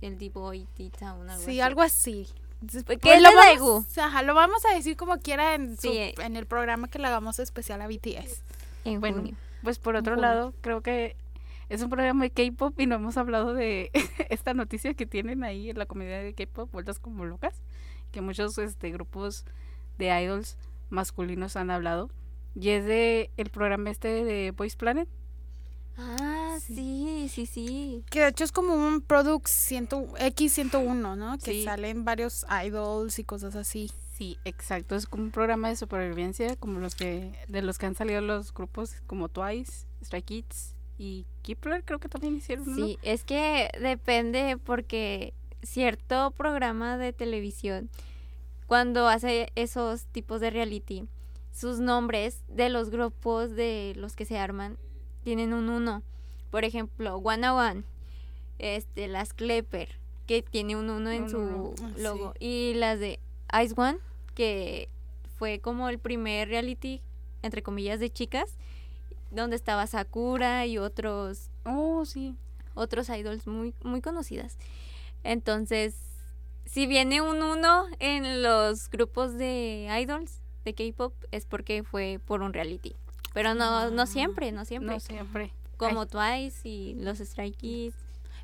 el 0.00 0.16
D-Boy, 0.18 0.66
D-Town, 0.78 1.28
algo 1.28 1.44
sí, 1.44 1.50
así. 1.50 1.60
algo 1.60 1.82
así. 1.82 2.26
¿Qué 2.60 2.82
Pues 2.84 3.16
es 3.16 3.22
lo 3.22 3.30
vamos, 3.34 3.98
ajá, 3.98 4.22
lo 4.22 4.34
vamos 4.34 4.64
a 4.64 4.74
decir 4.74 4.96
como 4.96 5.18
quiera 5.18 5.54
en, 5.54 5.76
su- 5.76 5.82
Sí, 5.92 6.14
en 6.18 6.36
el 6.36 6.46
programa 6.46 6.88
que 6.88 6.98
le 6.98 7.06
hagamos 7.08 7.38
especial 7.40 7.80
a 7.82 7.86
BTS. 7.88 8.42
En 8.94 9.00
Bueno, 9.00 9.18
junio. 9.18 9.36
Pues 9.62 9.78
por 9.78 9.96
otro 9.96 10.16
lado, 10.16 10.54
creo 10.60 10.80
que 10.82 11.16
es 11.68 11.82
un 11.82 11.90
programa 11.90 12.24
de 12.24 12.30
K-pop 12.30 12.78
y 12.80 12.86
no 12.86 12.94
hemos 12.96 13.16
hablado 13.16 13.54
de 13.54 13.90
esta 14.30 14.54
noticia 14.54 14.94
que 14.94 15.06
tienen 15.06 15.44
ahí 15.44 15.70
en 15.70 15.78
la 15.78 15.86
comunidad 15.86 16.22
de 16.22 16.34
K-pop, 16.34 16.70
vueltas 16.72 16.98
como 16.98 17.24
locas, 17.24 17.62
que 18.12 18.20
muchos 18.20 18.56
este, 18.58 18.90
grupos 18.90 19.44
de 19.98 20.06
idols 20.22 20.56
masculinos 20.90 21.56
han 21.56 21.70
hablado. 21.70 22.10
Y 22.54 22.70
es 22.70 22.84
de 22.84 23.30
el 23.36 23.50
programa 23.50 23.90
este 23.90 24.24
de 24.24 24.52
Boys 24.52 24.76
Planet. 24.76 25.08
Ah, 25.96 26.56
sí, 26.64 27.28
sí, 27.30 27.44
sí. 27.46 28.04
Que 28.10 28.20
de 28.20 28.28
hecho 28.28 28.44
es 28.44 28.52
como 28.52 28.74
un 28.74 29.00
Product 29.00 29.46
100 29.48 29.88
X101, 29.88 31.16
¿no? 31.16 31.38
Que 31.38 31.52
Sí. 31.52 31.64
salen 31.64 32.04
varios 32.04 32.46
idols 32.64 33.18
y 33.18 33.24
cosas 33.24 33.56
así. 33.56 33.90
Sí, 34.18 34.36
exacto, 34.44 34.96
es 34.96 35.06
como 35.06 35.22
un 35.22 35.30
programa 35.30 35.68
de 35.68 35.76
supervivencia, 35.76 36.56
como 36.56 36.80
los 36.80 36.96
que 36.96 37.30
de 37.46 37.62
los 37.62 37.78
que 37.78 37.86
han 37.86 37.94
salido 37.94 38.20
los 38.20 38.52
grupos 38.52 38.96
como 39.06 39.28
Twice, 39.28 39.86
Stray 40.02 40.22
Kids 40.22 40.74
y 40.98 41.24
Kepler, 41.44 41.84
creo 41.84 42.00
que 42.00 42.08
también 42.08 42.34
hicieron 42.36 42.68
uno. 42.68 42.84
Sí, 42.84 42.98
es 43.02 43.22
que 43.22 43.70
depende 43.80 44.58
porque 44.64 45.34
cierto 45.62 46.32
programa 46.32 46.98
de 46.98 47.12
televisión, 47.12 47.90
cuando 48.66 49.06
hace 49.06 49.52
esos 49.54 50.06
tipos 50.06 50.40
de 50.40 50.50
reality, 50.50 51.06
sus 51.52 51.78
nombres 51.78 52.42
de 52.48 52.70
los 52.70 52.90
grupos 52.90 53.54
de 53.54 53.92
los 53.94 54.16
que 54.16 54.24
se 54.24 54.36
arman 54.36 54.78
tienen 55.22 55.52
un 55.52 55.68
uno. 55.68 56.02
Por 56.50 56.64
ejemplo, 56.64 57.18
One 57.18 57.48
on 57.48 57.56
One, 57.56 57.84
este, 58.58 59.06
las 59.06 59.32
Klepper, 59.32 60.00
que 60.26 60.42
tiene 60.42 60.74
un 60.74 60.90
uno 60.90 61.08
en 61.12 61.30
su 61.30 61.72
ah, 61.80 61.92
sí. 61.94 62.02
logo. 62.02 62.34
Y 62.40 62.74
las 62.74 62.98
de 62.98 63.20
Ice 63.62 63.74
One, 63.76 63.98
que 64.34 64.88
fue 65.38 65.60
como 65.60 65.88
el 65.88 65.98
primer 65.98 66.48
reality, 66.48 67.00
entre 67.42 67.62
comillas, 67.62 68.00
de 68.00 68.10
chicas, 68.10 68.56
donde 69.30 69.56
estaba 69.56 69.86
Sakura 69.86 70.66
y 70.66 70.78
otros 70.78 71.50
Oh, 71.64 72.04
sí. 72.04 72.34
otros 72.74 73.08
idols 73.08 73.46
muy, 73.46 73.74
muy 73.82 74.00
conocidas. 74.00 74.56
Entonces, 75.24 75.96
si 76.64 76.86
viene 76.86 77.20
un 77.20 77.42
uno 77.42 77.86
en 77.98 78.42
los 78.42 78.88
grupos 78.90 79.34
de 79.36 79.88
idols 80.00 80.40
de 80.64 80.74
K-pop, 80.74 81.14
es 81.30 81.44
porque 81.46 81.82
fue 81.82 82.20
por 82.24 82.42
un 82.42 82.52
reality. 82.52 82.94
Pero 83.34 83.54
no, 83.54 83.90
no 83.90 84.06
siempre, 84.06 84.52
no 84.52 84.64
siempre. 84.64 84.94
No 84.94 85.00
siempre. 85.00 85.52
Como 85.76 86.06
Twice 86.06 86.68
y 86.68 86.94
los 86.94 87.18
Stray 87.18 87.52
Kids. 87.52 87.94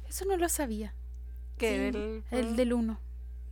Eso 0.09 0.25
no 0.27 0.37
lo 0.37 0.49
sabía. 0.49 0.95
Que 1.59 1.71
Sí, 1.71 1.77
del- 1.79 2.25
El 2.31 2.57
del 2.57 2.73
uno. 2.73 2.99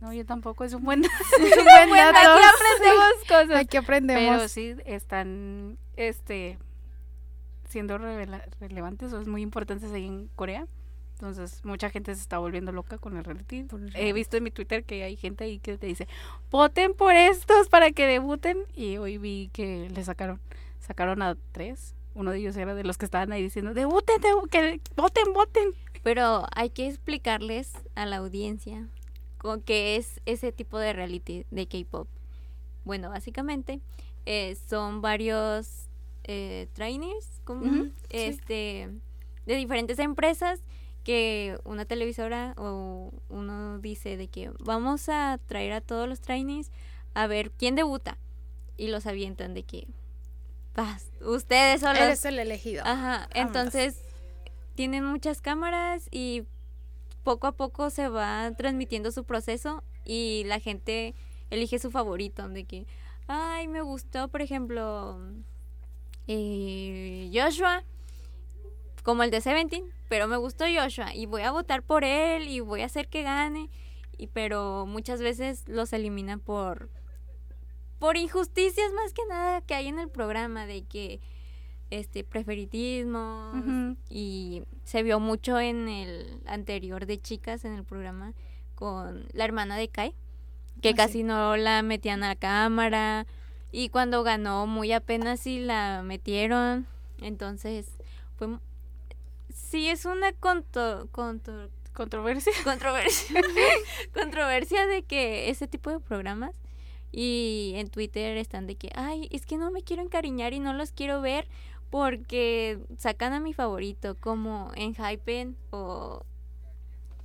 No, 0.03 0.11
yo 0.11 0.25
tampoco, 0.25 0.65
es 0.65 0.73
un 0.73 0.83
buen 0.83 1.01
Buen 1.39 1.89
dato. 1.89 2.17
Aquí 2.19 2.43
aprendemos 2.43 3.13
cosas. 3.27 3.51
Aquí 3.51 3.77
aprendemos. 3.77 4.35
Pero 4.35 4.47
sí 4.49 4.75
están 4.85 5.77
este 5.95 6.57
siendo 7.69 7.97
revela- 7.97 8.43
relevantes 8.59 9.13
o 9.13 9.21
es 9.21 9.27
muy 9.29 9.41
importantes 9.41 9.93
ahí 9.93 10.05
en 10.05 10.27
Corea. 10.35 10.67
Entonces, 11.13 11.63
mucha 11.63 11.89
gente 11.89 12.13
se 12.15 12.19
está 12.21 12.37
volviendo 12.37 12.73
loca 12.73 12.97
con 12.97 13.15
el 13.15 13.23
reality. 13.23 13.65
He 13.93 14.11
visto 14.11 14.35
en 14.35 14.43
mi 14.43 14.51
Twitter 14.51 14.83
que 14.83 15.03
hay 15.03 15.15
gente 15.15 15.45
ahí 15.45 15.59
que 15.59 15.77
te 15.77 15.87
dice, 15.87 16.07
voten 16.51 16.93
por 16.95 17.13
estos 17.15 17.69
para 17.69 17.91
que 17.91 18.05
debuten. 18.05 18.57
Y 18.75 18.97
hoy 18.97 19.17
vi 19.17 19.49
que 19.53 19.89
le 19.89 20.03
sacaron, 20.03 20.41
sacaron 20.81 21.21
a 21.21 21.37
tres. 21.53 21.95
Uno 22.13 22.31
de 22.31 22.39
ellos 22.39 22.57
era 22.57 22.75
de 22.75 22.83
los 22.83 22.97
que 22.97 23.05
estaban 23.05 23.31
ahí 23.31 23.41
diciendo, 23.41 23.73
debuten, 23.73 24.17
debu- 24.21 24.49
que 24.49 24.81
voten, 24.97 25.31
voten. 25.33 25.69
Pero 26.03 26.45
hay 26.53 26.69
que 26.71 26.87
explicarles 26.89 27.71
a 27.95 28.05
la 28.05 28.17
audiencia 28.17 28.89
qué 29.65 29.95
es 29.97 30.21
ese 30.25 30.51
tipo 30.51 30.79
de 30.79 30.93
reality 30.93 31.45
de 31.51 31.67
K-pop. 31.67 32.07
Bueno, 32.85 33.09
básicamente 33.09 33.81
eh, 34.25 34.55
son 34.69 35.01
varios 35.01 35.87
eh, 36.23 36.67
trainers 36.73 37.41
como, 37.43 37.85
este, 38.09 38.89
de 39.45 39.55
diferentes 39.55 39.99
empresas 39.99 40.61
que 41.03 41.59
una 41.65 41.83
televisora 41.85 42.53
o 42.57 43.11
uno 43.29 43.79
dice 43.79 44.15
de 44.15 44.27
que 44.29 44.51
vamos 44.59 45.09
a 45.09 45.37
traer 45.45 45.73
a 45.73 45.81
todos 45.81 46.07
los 46.07 46.21
trainees 46.21 46.71
a 47.13 47.27
ver 47.27 47.51
quién 47.51 47.75
debuta 47.75 48.17
y 48.77 48.87
los 48.87 49.05
avientan 49.05 49.53
de 49.53 49.63
que 49.63 49.87
"Vas, 50.75 51.11
ustedes 51.21 51.81
son 51.81 51.93
los 51.95 52.01
Eres 52.03 52.25
el 52.25 52.39
elegido. 52.39 52.83
Ajá, 52.85 53.27
entonces 53.33 54.01
tienen 54.75 55.03
muchas 55.05 55.41
cámaras 55.41 56.07
y 56.09 56.43
poco 57.23 57.47
a 57.47 57.53
poco 57.53 57.89
se 57.89 58.09
va 58.09 58.51
transmitiendo 58.57 59.11
su 59.11 59.23
proceso 59.23 59.83
y 60.05 60.43
la 60.45 60.59
gente 60.59 61.15
elige 61.49 61.79
su 61.79 61.91
favorito, 61.91 62.47
de 62.49 62.65
que, 62.65 62.87
ay, 63.27 63.67
me 63.67 63.81
gustó, 63.81 64.27
por 64.27 64.41
ejemplo, 64.41 65.19
eh, 66.27 67.29
Joshua, 67.33 67.83
como 69.03 69.23
el 69.23 69.31
de 69.31 69.41
Seventeen, 69.41 69.85
pero 70.09 70.27
me 70.27 70.37
gustó 70.37 70.65
Joshua 70.65 71.13
y 71.13 71.25
voy 71.25 71.41
a 71.41 71.51
votar 71.51 71.83
por 71.83 72.03
él 72.03 72.47
y 72.47 72.59
voy 72.59 72.81
a 72.81 72.85
hacer 72.85 73.07
que 73.07 73.23
gane, 73.23 73.69
y 74.17 74.27
pero 74.27 74.85
muchas 74.85 75.21
veces 75.21 75.67
los 75.67 75.93
eliminan 75.93 76.39
por 76.39 76.89
por 77.99 78.17
injusticias 78.17 78.91
más 78.91 79.13
que 79.13 79.25
nada 79.29 79.61
que 79.61 79.75
hay 79.75 79.87
en 79.87 79.97
el 79.97 80.09
programa 80.09 80.65
de 80.65 80.83
que 80.83 81.21
este 81.99 82.23
preferitismo 82.23 83.51
Ujú. 83.55 83.97
y 84.09 84.63
se 84.83 85.03
vio 85.03 85.19
mucho 85.19 85.59
en 85.59 85.87
el 85.89 86.39
anterior 86.45 87.05
de 87.05 87.19
chicas 87.21 87.65
en 87.65 87.73
el 87.73 87.83
programa 87.83 88.33
con 88.75 89.25
la 89.33 89.45
hermana 89.45 89.77
de 89.77 89.87
Kai 89.89 90.13
que 90.81 90.89
Ah, 90.89 90.95
casi 90.95 91.19
sí. 91.19 91.23
no 91.23 91.55
la 91.57 91.81
metían 91.83 92.23
a 92.23 92.29
la 92.29 92.35
cámara 92.35 93.25
y 93.71 93.89
cuando 93.89 94.23
ganó 94.23 94.67
muy 94.67 94.91
apenas 94.91 95.39
sí 95.39 95.59
la 95.59 96.01
metieron 96.03 96.85
entonces 97.21 97.87
fue 98.37 98.47
sí 99.53 99.87
es 99.89 100.05
una 100.05 100.31
conto, 100.33 101.07
conto- 101.11 101.69
Controversia. 101.93 102.51
controversia 102.63 103.39
controversia 104.13 104.87
de 104.87 105.03
que 105.03 105.49
ese 105.51 105.67
tipo 105.67 105.91
de 105.91 105.99
programas 105.99 106.55
y 107.11 107.73
en 107.75 107.89
Twitter 107.89 108.35
están 108.37 108.65
de 108.65 108.75
que 108.75 108.89
ay 108.95 109.27
es 109.31 109.45
que 109.45 109.57
no 109.57 109.69
me 109.69 109.83
quiero 109.83 110.01
encariñar 110.01 110.53
y 110.53 110.59
no 110.59 110.73
los 110.73 110.91
quiero 110.91 111.21
ver 111.21 111.47
porque 111.93 112.79
sacan 112.97 113.33
a 113.33 113.39
mi 113.39 113.53
favorito 113.53 114.15
como 114.19 114.71
en 114.73 114.95
Hypen 114.95 115.55
o 115.69 116.25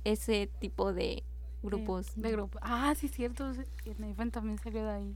ese 0.03 0.47
tipo 0.59 0.93
de 0.93 1.23
grupos 1.63 2.11
De 2.15 2.31
grupo. 2.31 2.59
Ah, 2.61 2.93
sí, 2.95 3.07
cierto. 3.07 3.51
En 3.85 4.03
Ivan 4.07 4.29
también 4.29 4.59
salió 4.59 4.85
de 4.85 4.91
ahí. 4.91 5.15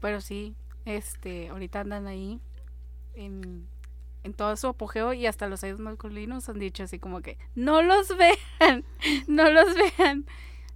Pero 0.00 0.22
sí, 0.22 0.56
este, 0.86 1.50
ahorita 1.50 1.80
andan 1.80 2.06
ahí 2.06 2.40
en, 3.12 3.68
en 4.22 4.32
todo 4.32 4.56
su 4.56 4.68
apogeo 4.68 5.12
y 5.12 5.26
hasta 5.26 5.46
los 5.46 5.62
idols 5.62 5.80
masculinos 5.80 6.48
han 6.48 6.58
dicho 6.58 6.84
así 6.84 6.98
como 6.98 7.20
que 7.20 7.36
no 7.54 7.82
los 7.82 8.08
vean, 8.16 8.82
no 9.28 9.50
los 9.50 9.74
vean. 9.74 10.24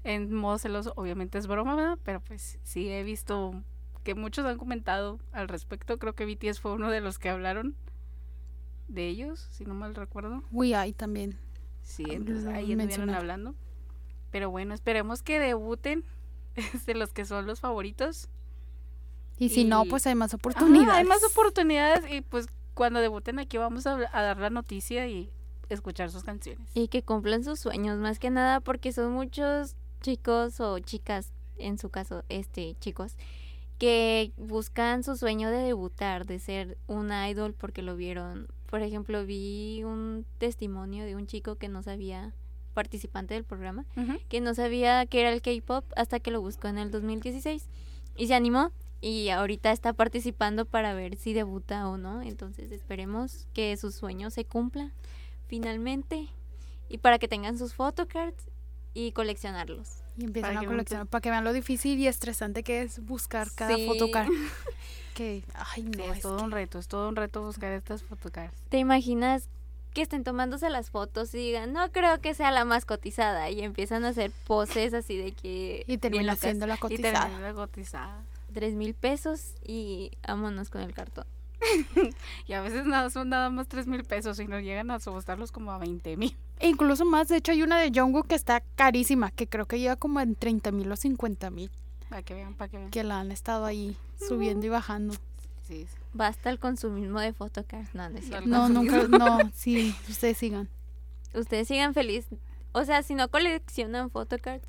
En 0.05 0.35
modo 0.35 0.59
celoso, 0.59 0.93
obviamente 0.95 1.39
es 1.39 1.47
broma, 1.47 1.75
¿verdad? 1.75 1.99
Pero 2.05 2.21
pues 2.21 2.59
sí 2.65 2.91
he 2.91 3.03
visto 3.03 3.65
que 4.09 4.15
muchos 4.15 4.47
han 4.47 4.57
comentado 4.57 5.19
al 5.33 5.49
respecto. 5.49 5.99
Creo 5.99 6.15
que 6.15 6.25
BTS 6.25 6.61
fue 6.61 6.73
uno 6.73 6.91
de 6.91 7.03
los 7.03 7.19
que 7.19 7.29
hablaron 7.29 7.77
de 8.89 9.07
ellos, 9.07 9.47
si 9.51 9.67
no 9.67 9.75
mal 9.75 9.95
recuerdo. 9.95 10.43
We 10.51 10.69
I 10.69 10.95
también. 10.95 11.39
Sí, 11.83 12.05
entonces 12.09 12.45
Lo 12.45 12.53
ahí 12.53 12.75
mencionaron. 12.75 13.15
hablando. 13.17 13.55
Pero 14.31 14.51
bueno, 14.51 14.73
esperemos 14.73 15.21
que 15.23 15.39
debuten 15.39 16.07
de 16.87 16.95
los 16.95 17.13
que 17.13 17.27
son 17.27 17.47
los 17.47 17.61
favoritos. 17.61 18.31
Y 19.37 19.51
si 19.51 19.65
no, 19.67 19.85
pues 19.85 20.07
hay 20.07 20.15
más 20.15 20.31
Ajá, 20.33 20.37
oportunidades. 20.39 20.95
hay 20.95 21.05
más 21.05 21.23
oportunidades 21.23 22.11
y 22.11 22.23
pues 22.23 22.47
cuando 22.73 23.01
debuten 23.01 23.39
aquí 23.39 23.59
vamos 23.59 23.87
a, 23.87 23.93
a 24.11 24.23
dar 24.23 24.39
la 24.39 24.49
noticia 24.49 25.07
y 25.07 25.31
escuchar 25.69 26.11
sus 26.11 26.25
canciones. 26.25 26.67
y 26.75 26.89
que 26.89 27.03
cumplan 27.03 27.45
sus 27.45 27.61
sueños 27.61 27.99
más 27.99 28.19
que 28.19 28.31
nada 28.31 28.61
porque 28.61 28.91
son 28.91 29.13
muchos 29.13 29.77
chicos 30.01 30.61
o 30.61 30.79
chicas 30.79 31.35
en 31.59 31.77
su 31.77 31.91
caso 31.91 32.25
este 32.31 32.75
chicos 32.81 33.19
que 33.79 34.33
buscan 34.37 35.03
su 35.03 35.17
sueño 35.17 35.51
de 35.51 35.59
debutar 35.59 36.27
de 36.27 36.39
ser 36.39 36.79
un 36.87 37.13
idol 37.13 37.55
porque 37.55 37.83
lo 37.83 37.97
vieron 37.97 38.49
por 38.67 38.83
ejemplo 38.83 39.25
vi 39.25 39.83
un 39.85 40.27
testimonio 40.39 41.05
de 41.05 41.17
un 41.17 41.27
chico 41.27 41.57
que 41.57 41.69
no 41.69 41.83
sabía 41.83 42.35
participante 42.75 43.35
del 43.35 43.45
programa 43.45 43.87
que 44.29 44.41
no 44.41 44.55
sabía 44.55 45.07
que 45.07 45.21
era 45.21 45.33
el 45.33 45.43
K-pop 45.43 45.85
hasta 45.97 46.21
que 46.21 46.31
lo 46.31 46.41
buscó 46.41 46.69
en 46.69 46.79
el 46.79 46.91
2016 46.91 47.69
y 48.17 48.27
se 48.27 48.35
animó 48.35 48.73
y 49.01 49.29
ahorita 49.29 49.71
está 49.71 49.93
participando 49.93 50.65
para 50.65 50.95
ver 50.95 51.17
si 51.17 51.33
debuta 51.33 51.89
o 51.89 51.97
no. 51.97 52.23
Entonces 52.23 52.73
esperemos 52.73 53.47
que 53.55 53.77
su 53.77 53.93
sueño 53.93 54.31
se 54.31 54.45
cumpla 54.45 54.93
finalmente 55.47 56.29
y 56.89 56.99
para 56.99 57.19
que 57.19 57.29
tengan 57.29 57.59
sus 57.59 57.75
photocards 57.75 58.51
y 58.95 59.13
coleccionarlos. 59.13 60.03
Y 60.19 60.25
empiezan 60.25 60.57
a 60.57 60.61
que 60.61 60.67
coleccionar 60.67 61.07
para 61.07 61.21
que 61.23 61.31
vean 61.31 61.45
lo 61.45 61.53
difícil 61.53 61.99
y 61.99 62.07
estresante 62.09 62.63
que 62.65 62.83
es 62.83 63.05
buscar 63.07 63.49
cada 63.55 63.75
Sí. 63.77 63.87
photocard. 63.87 64.29
Que, 65.15 65.43
ay, 65.75 65.83
no, 65.83 66.05
Sí, 66.05 66.11
es 66.11 66.17
es 66.19 66.23
todo 66.23 66.45
un 66.45 66.53
reto, 66.53 66.79
es 66.79 66.87
todo 66.87 67.09
un 67.09 67.17
reto 67.17 67.43
buscar 67.43 67.73
estas 67.73 68.05
fotocards. 68.05 68.55
¿Te 68.69 68.79
imaginas 68.79 69.49
que 69.93 70.03
estén 70.03 70.23
tomándose 70.23 70.71
las 70.71 70.91
fotos 70.91 71.35
y 71.35 71.39
digan, 71.39 71.73
no 71.73 71.91
creo 71.91 72.21
que 72.21 72.35
sea 72.35 72.53
la 72.53 72.65
más 72.65 72.85
cotizada? 72.85 73.51
Y 73.51 73.63
empiezan 73.63 74.05
a 74.05 74.11
hacer 74.11 74.31
poses 74.47 74.95
así 74.95 75.17
de 75.17 75.33
que... 75.33 75.83
Y 75.89 75.99
termina 75.99 76.37
siendo 76.37 76.69
la 76.69 76.75
Y 76.75 76.79
cotizada. 76.79 77.23
terminar 77.27 77.55
cotizada. 77.55 78.23
Tres 78.55 78.75
mil 78.75 78.95
pesos 78.95 79.55
y 79.67 80.13
vámonos 80.25 80.71
con 80.71 80.83
el 80.83 80.95
cartón. 80.95 81.27
Y 82.47 82.53
a 82.53 82.61
veces 82.63 82.87
nada, 82.87 83.11
son 83.11 83.29
nada 83.29 83.51
más 83.51 83.67
3 83.69 83.87
mil 83.87 84.05
pesos 84.05 84.39
y 84.41 84.47
nos 84.47 84.63
llegan 84.63 84.91
a 84.91 85.01
subastarlos 85.01 85.53
como 85.53 85.73
a 85.73 85.79
20 85.79 86.17
mil. 86.17 86.37
E 86.61 86.69
incluso 86.69 87.05
más, 87.05 87.29
de 87.29 87.37
hecho 87.37 87.53
hay 87.53 87.63
una 87.63 87.79
de 87.79 87.91
Jungkook 87.95 88.27
que 88.29 88.35
está 88.35 88.63
carísima, 88.77 89.31
que 89.31 89.47
creo 89.47 89.67
que 89.67 89.79
llega 89.79 89.97
como 89.97 90.21
en 90.21 90.35
30 90.35 90.73
mil 90.73 90.91
o 90.91 90.97
50 90.97 91.51
mil, 91.51 91.71
Para 92.09 92.23
que 92.23 92.35
vean, 92.35 92.55
para 92.55 92.69
que 92.71 92.79
vean. 92.79 92.91
que 92.91 93.05
la 93.05 93.21
han 93.21 93.31
estado 93.33 93.65
ahí 93.65 93.97
subiendo 94.27 94.67
y 94.67 94.69
bajando. 94.69 95.15
Sí, 95.67 95.87
sí. 95.87 95.97
Basta 96.15 96.49
el 96.51 96.59
consumismo 96.59 97.21
de 97.21 97.33
photocards. 97.35 97.95
No, 97.95 98.09
no 98.09 98.19
es 98.19 98.25
cierto. 98.25 98.45
El 98.45 98.51
No, 98.51 98.69
nunca, 98.69 99.03
no, 99.09 99.39
sí, 99.55 99.95
ustedes 100.09 100.39
sigan. 100.39 100.69
Ustedes 101.35 101.69
sigan 101.69 101.93
feliz. 101.93 102.25
O 102.73 102.85
sea, 102.85 103.03
si 103.03 103.15
no 103.15 103.29
coleccionan 103.29 104.11
photocards, 104.11 104.67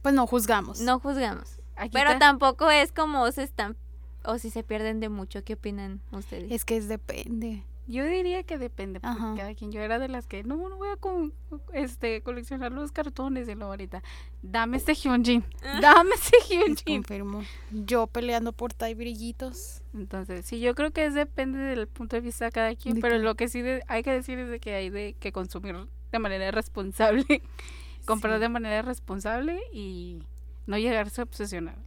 Pues 0.00 0.14
no 0.14 0.26
juzgamos. 0.26 0.80
no 0.80 0.98
juzgamos. 0.98 1.60
Aquí 1.76 1.90
Pero 1.92 2.10
está- 2.12 2.18
tampoco 2.26 2.70
es 2.70 2.92
como 2.92 3.30
se 3.32 3.42
están... 3.42 3.76
O 4.24 4.38
si 4.38 4.50
se 4.50 4.62
pierden 4.62 5.00
de 5.00 5.08
mucho, 5.08 5.42
¿qué 5.44 5.54
opinan 5.54 6.00
ustedes? 6.12 6.50
Es 6.52 6.64
que 6.64 6.76
es 6.76 6.88
depende. 6.88 7.64
Yo 7.88 8.06
diría 8.06 8.44
que 8.44 8.58
depende, 8.58 9.00
porque 9.00 9.16
Ajá. 9.18 9.34
cada 9.36 9.54
quien. 9.56 9.72
Yo 9.72 9.80
era 9.80 9.98
de 9.98 10.06
las 10.06 10.28
que, 10.28 10.44
no, 10.44 10.56
no 10.68 10.76
voy 10.76 10.88
a 10.90 10.96
con- 10.96 11.34
este, 11.72 12.22
coleccionar 12.22 12.70
los 12.70 12.92
cartones 12.92 13.48
de 13.48 13.56
lo 13.56 13.66
ahorita. 13.66 14.04
Dame 14.40 14.76
este 14.76 14.94
Hyunjin. 14.94 15.44
Dame 15.80 16.10
este 16.14 16.36
Hyunjin. 16.48 17.02
Confirmo. 17.02 17.42
Yo 17.72 18.06
peleando 18.06 18.52
por 18.52 18.72
Tai 18.72 18.94
brillitos. 18.94 19.82
Entonces, 19.94 20.46
sí, 20.46 20.60
yo 20.60 20.76
creo 20.76 20.92
que 20.92 21.06
es 21.06 21.14
depende 21.14 21.58
del 21.58 21.88
punto 21.88 22.14
de 22.14 22.20
vista 22.20 22.44
de 22.44 22.52
cada 22.52 22.74
quien, 22.76 22.94
De 22.94 23.00
pero 23.00 23.18
lo 23.18 23.34
que 23.34 23.48
sí 23.48 23.62
de- 23.62 23.82
hay 23.88 24.04
que 24.04 24.12
decir 24.12 24.38
es 24.38 24.48
de 24.48 24.60
que 24.60 24.74
hay 24.76 24.88
de 24.88 25.14
que 25.18 25.32
consumir 25.32 25.74
de 26.12 26.18
manera 26.20 26.52
responsable, 26.52 27.24
comprar 28.06 28.36
Sí. 28.36 28.42
de 28.42 28.48
manera 28.48 28.82
responsable 28.82 29.60
y 29.72 30.22
no 30.66 30.78
llegarse 30.78 31.20
a 31.20 31.24
obsesionar. 31.24 31.78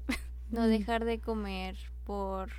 No 0.52 0.68
dejar 0.68 1.06
de 1.06 1.20
comer 1.22 1.78
por 2.06 2.50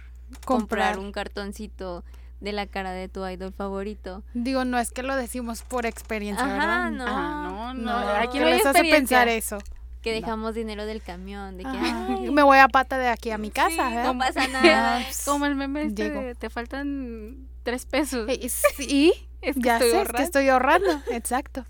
Comprar. 0.45 0.95
comprar 0.95 0.99
un 0.99 1.13
cartoncito 1.13 2.05
de 2.41 2.53
la 2.53 2.67
cara 2.67 2.93
de 2.93 3.09
tu 3.09 3.27
idol 3.27 3.53
favorito. 3.53 4.23
Digo, 4.35 4.65
no 4.65 4.79
es 4.79 4.91
que 4.91 5.03
lo 5.03 5.17
decimos 5.17 5.63
por 5.63 5.87
experiencia, 5.87 6.45
Ajá, 6.45 6.55
¿verdad? 6.59 6.91
no. 6.91 7.07
Ajá, 7.07 7.49
no, 7.49 7.75
no, 7.75 7.83
No, 8.01 8.09
aquí 8.17 8.33
que 8.39 8.41
no 8.41 8.47
hay 8.47 8.53
les 8.55 8.67
hace 8.67 8.79
experiencia. 8.81 9.19
pensar 9.25 9.29
eso. 9.29 9.59
Que 10.03 10.13
dejamos 10.13 10.55
dinero 10.55 10.85
del 10.87 11.03
camión, 11.03 11.57
de 11.57 11.65
que 11.65 11.69
Ajá. 11.71 12.07
"Ay, 12.11 12.31
Me 12.31 12.43
voy 12.43 12.59
a 12.59 12.69
pata 12.69 12.99
de 12.99 13.09
aquí 13.09 13.31
a 13.31 13.39
mi 13.39 13.51
casa, 13.51 13.89
sí, 13.89 13.95
¿verdad? 13.95 14.13
no 14.13 14.19
pasa 14.19 14.47
nada. 14.49 14.99
Ah, 14.99 15.03
pues, 15.05 15.25
Como 15.25 15.47
el 15.47 15.55
meme 15.57 15.83
este 15.87 16.05
Llego. 16.05 16.21
de, 16.21 16.35
te 16.35 16.51
faltan 16.51 17.49
tres 17.63 17.87
pesos. 17.87 18.29
eh, 18.29 18.49
Sí, 18.77 19.13
Es 19.41 19.57
que 19.57 19.63
ya 19.63 19.75
estoy 19.79 19.91
sé, 19.91 19.97
es 19.97 19.99
ahorrando. 19.99 20.17
que 20.19 20.23
estoy 20.23 20.49
ahorrando. 20.49 20.91
Exacto. 21.11 21.65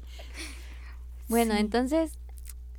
Bueno, 1.29 1.55
Sí. 1.55 1.61
entonces 1.61 2.13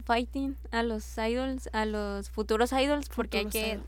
fighting 0.06 0.56
a 0.72 0.84
los 0.84 1.04
idols, 1.18 1.70
a 1.74 1.86
los 1.86 2.30
futuros 2.30 2.72
idols, 2.72 3.10
porque 3.10 3.40
Futuros 3.44 3.56
hay 3.56 3.62
que. 3.78 3.80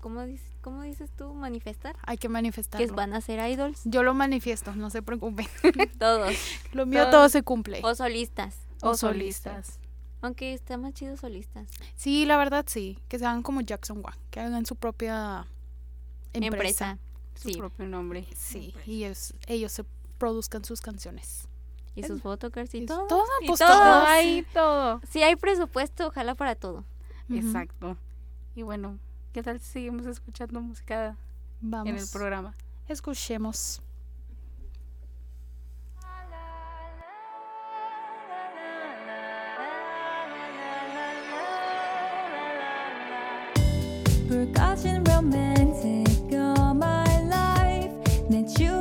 ¿cómo, 0.00 0.22
dices, 0.24 0.46
¿cómo 0.60 0.82
dices 0.82 1.10
tú? 1.16 1.32
Manifestar. 1.34 1.96
Hay 2.02 2.16
que 2.16 2.22
Que 2.22 2.28
manifestarlo. 2.28 2.94
van 2.94 3.14
a 3.14 3.20
ser 3.20 3.40
idols. 3.50 3.80
Yo 3.84 4.02
lo 4.02 4.14
manifiesto, 4.14 4.74
no 4.74 4.90
se 4.90 5.02
preocupen. 5.02 5.46
Todos. 5.98 6.34
Lo 6.72 6.86
mío 6.86 7.00
Todos. 7.02 7.10
todo 7.12 7.28
se 7.28 7.42
cumple. 7.42 7.80
O 7.82 7.94
solistas. 7.94 8.56
O 8.82 8.90
o 8.90 8.96
solistas. 8.96 9.78
Aunque 10.22 10.52
está 10.52 10.76
más 10.76 10.92
chido 10.94 11.16
solistas. 11.16 11.68
Sí, 11.96 12.26
la 12.26 12.36
verdad 12.36 12.64
sí. 12.68 12.98
Que 13.08 13.18
se 13.18 13.24
hagan 13.26 13.42
como 13.42 13.60
Jackson 13.62 14.02
Wang. 14.04 14.16
Que 14.30 14.40
hagan 14.40 14.66
su 14.66 14.76
propia 14.76 15.46
empresa. 16.32 16.90
Empresa. 16.92 16.98
Su 17.34 17.48
Sí. 17.48 17.56
propio 17.56 17.86
nombre. 17.86 18.26
Sí, 18.36 18.74
y 18.86 19.04
ellos, 19.04 19.32
ellos 19.46 19.72
se 19.72 19.84
produzcan 20.18 20.64
sus 20.64 20.80
canciones. 20.82 21.48
Y 21.94 22.02
sus 22.04 22.20
photocards 22.22 22.74
y 22.74 22.78
Y 22.78 22.86
todo. 22.86 23.06
todo, 23.08 23.24
y 23.42 23.46
pues, 23.46 23.58
todo. 23.58 23.68
todo. 23.68 24.04
Ay, 24.06 24.46
todo. 24.54 25.00
Si 25.10 25.22
hay 25.22 25.36
presupuesto, 25.36 26.08
ojalá 26.08 26.34
para 26.34 26.54
todo. 26.54 26.84
Exacto. 27.30 27.96
Y 28.54 28.62
bueno, 28.62 28.98
¿Qué 29.32 29.44
tal 29.44 29.60
si 29.60 29.66
seguimos 29.66 30.06
escuchando 30.06 30.60
música 30.60 31.16
Vamos. 31.60 31.88
en 31.88 31.96
el 31.96 32.08
programa? 32.12 32.52
Escuchemos. 32.88 33.80
Percussion 44.28 45.04
romantic 45.04 46.32
all 46.32 46.74
my 46.74 47.04
life. 47.28 47.92
That 48.30 48.58
you 48.58 48.79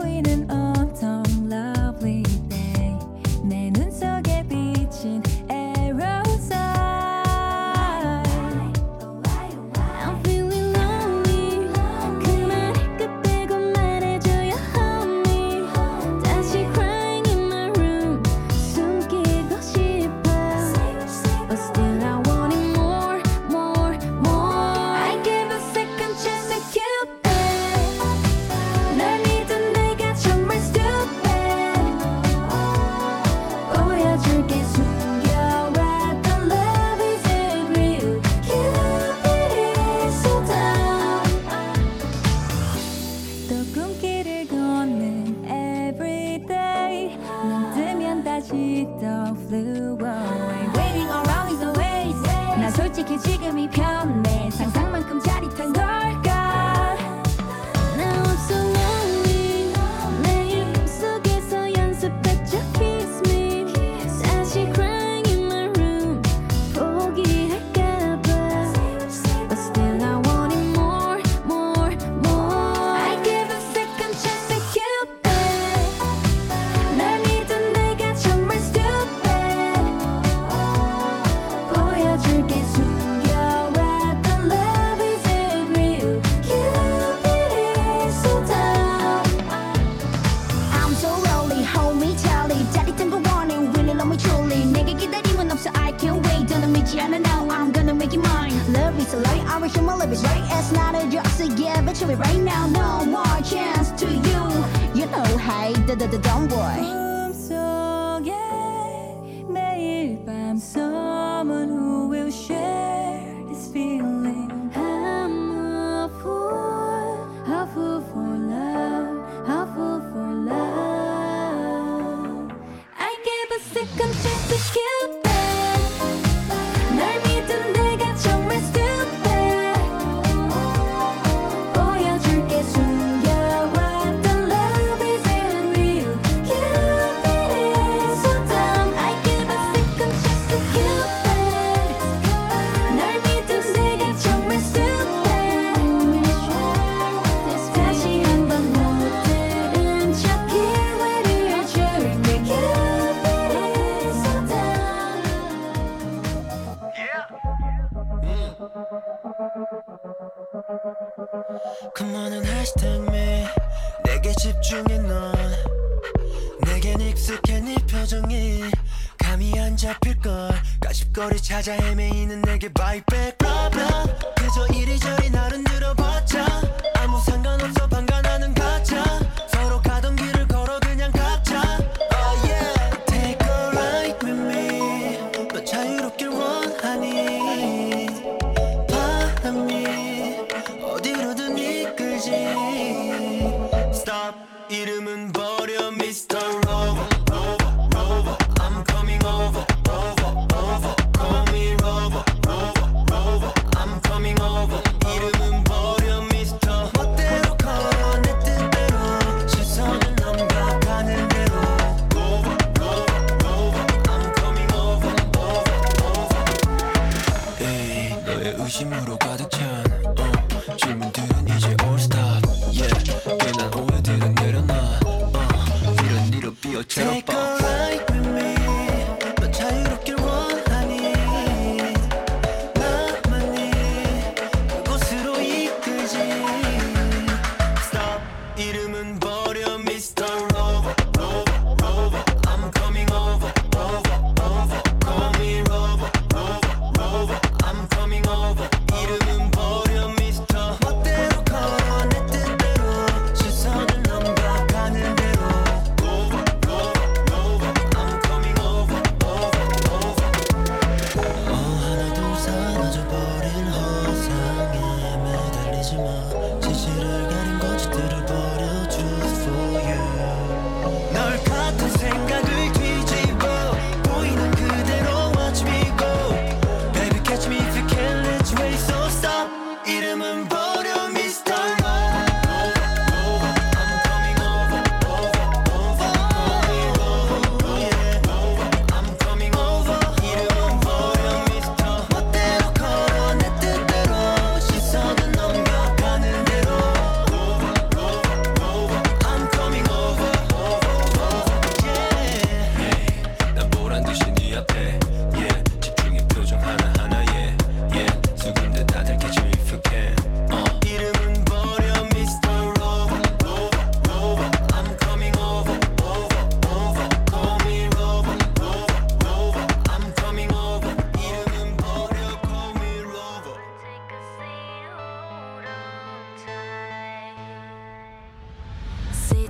Take 227.00 227.29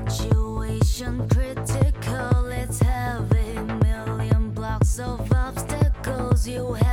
Situation 0.10 1.28
critical, 1.30 2.47
it's 2.47 2.80
having 2.80 3.80
million 3.80 4.49
blocks 4.49 4.97
of 4.97 5.32
obstacles 5.32 6.47
you 6.47 6.74
have. 6.74 6.89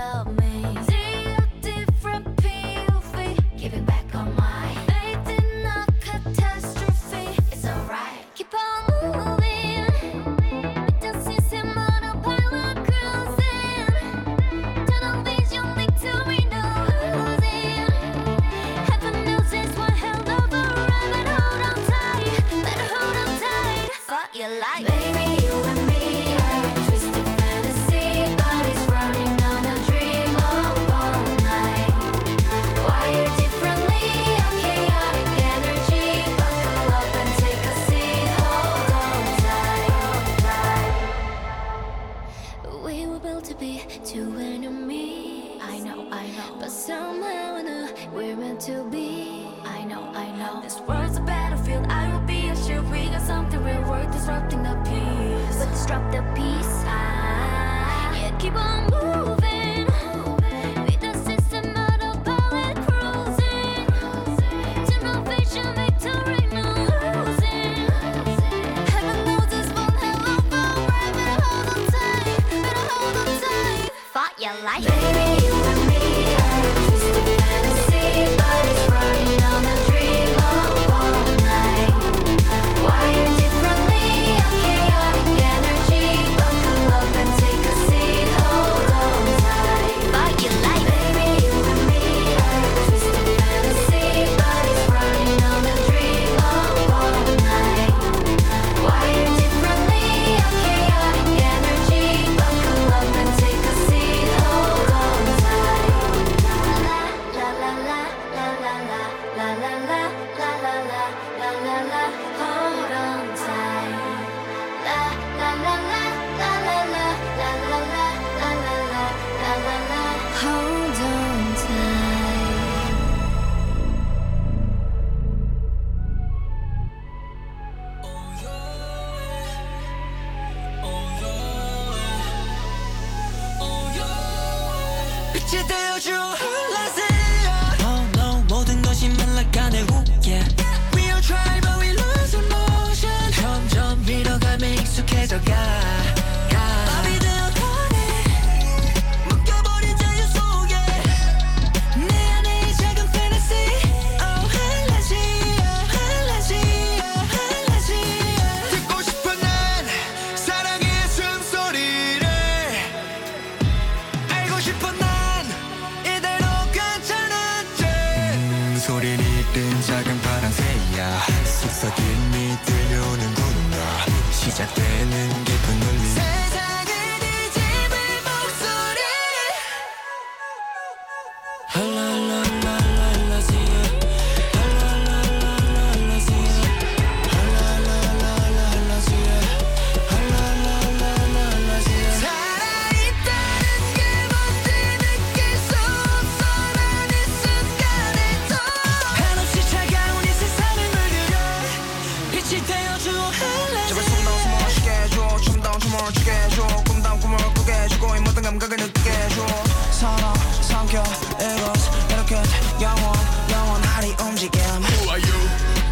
Who 214.82 215.10
are 215.10 215.18
you? 215.18 215.38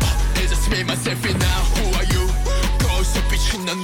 Uh, 0.01 0.37
I 0.37 0.47
just 0.47 0.71
made 0.71 0.87
myself 0.87 1.25
in 1.27 1.39
now 1.39 1.63
Who 1.77 1.85
are 1.97 2.07
you? 2.13 2.27
거울 2.79 3.05
속 3.05 3.29
빛은 3.29 3.65
넌 3.67 3.83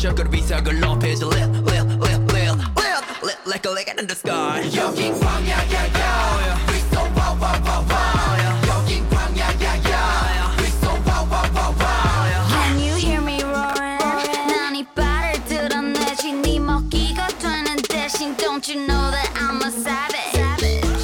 내셔 0.00 0.14
그 0.14 0.24
위상을 0.30 0.80
높이지 0.80 1.24
Lit 1.24 1.50
lit 1.60 1.90
lit 2.00 2.20
lit 2.32 2.56
lit 2.76 3.04
lit 3.22 3.38
like 3.46 3.66
a 3.66 3.70
light 3.70 3.88
in 3.98 4.06
the 4.06 4.14
sky 4.14 4.64
여긴 4.74 5.18
광야야야 5.20 6.58
We 6.68 6.78
so 6.90 7.00
wow 7.16 7.36
wow 7.36 7.60
wow 7.60 7.84
wow 7.84 8.68
여긴 8.68 9.08
광야야야 9.10 10.56
We 10.58 10.68
so 10.80 10.90
wow 11.04 11.26
wow 11.28 11.50
wow 11.52 11.74
wow 11.76 12.48
Can 12.48 12.78
you 12.80 12.94
hear 12.96 13.20
me 13.20 13.42
roaring? 13.42 14.00
난 14.48 14.76
이빨을 14.76 15.44
드러내지 15.44 16.32
네 16.32 16.58
먹기가 16.58 17.28
되는 17.38 17.76
대신 17.88 18.36
Don't 18.36 18.66
you 18.68 18.86
know 18.86 19.10
that 19.10 19.30
I'm 19.36 19.62
a 19.62 19.70
savage 19.70 20.36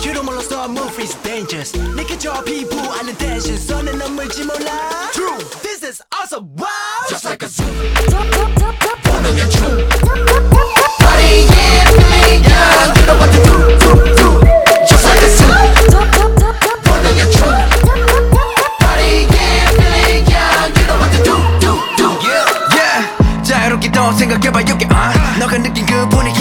You 0.05 0.15
don't 0.15 0.25
몰라서 0.25 0.65
move 0.69 0.99
is 0.99 1.15
dangerous 1.23 1.77
내게 1.95 2.17
저 2.19 2.43
피부 2.45 2.79
아는 2.99 3.17
대신 3.19 3.59
손에 3.59 3.93
넘을지 3.93 4.45
몰라 4.45 5.11
True 5.13 5.39
This 5.63 5.85
is 5.85 6.03
awesome 6.15 6.49
wow 6.57 6.67
Just 7.09 7.25
like 7.27 7.45
a 7.45 7.49
zoo 7.49 8.56
생각해봐 24.18 24.62
여기 24.70 24.86
uh. 24.86 25.40
너가 25.40 25.58
느낀 25.58 25.86
그 25.86 26.10
분위기 26.10 26.37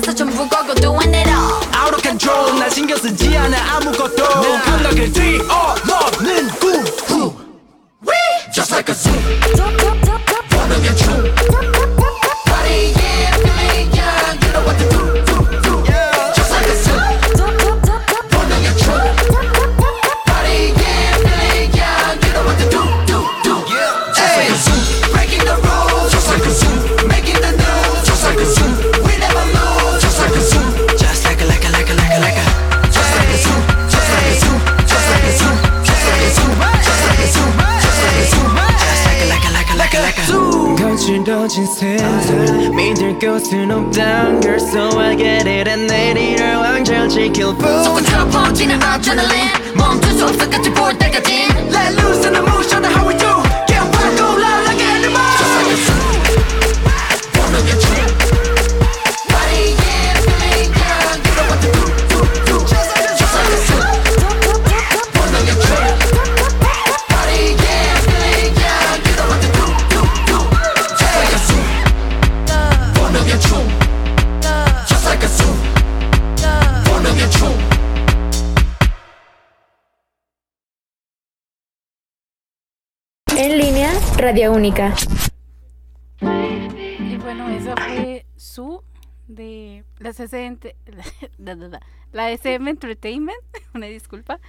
따라서 0.00 0.14
전부 0.14 0.48
걸고 0.48 0.74
doing 0.76 1.14
it 1.14 1.28
all 1.28 1.60
Out 1.76 1.94
of 1.94 2.00
control. 2.02 2.58
나 2.58 2.68
신경 2.70 2.96
쓰지 2.96 3.36
않아. 3.36 3.76
아무것도. 3.76 4.24
감각을 4.64 5.12
뛰어 5.12 5.74
믿을 43.49 43.49
곳은 43.49 43.71
없단 43.71 44.39
걸 44.39 44.55
So 44.55 44.99
I 44.99 45.17
get 45.17 45.49
it 45.49 45.67
and 45.67 45.91
내리를 45.91 46.55
왕절 46.55 47.09
지킬 47.09 47.45
뿐 47.57 47.83
손처럼 47.83 48.29
퍼지는 48.29 48.75
adrenaline 48.75 49.51
멈출 49.75 50.11
수 50.11 50.25
없어 50.25 50.49
끝을 50.49 50.71
볼 50.73 50.95
때까지 50.97 51.48
Única. 84.48 84.94
Y 86.20 87.16
bueno, 87.18 87.48
esa 87.50 87.74
fue 87.76 88.26
su 88.36 88.82
de 89.28 89.84
la 89.98 90.10
SM, 90.10 90.58
la, 91.38 91.54
la, 91.54 91.68
la, 91.68 91.80
la 92.12 92.30
SM 92.30 92.68
Entertainment, 92.70 93.38
una 93.74 93.86
disculpa. 93.86 94.40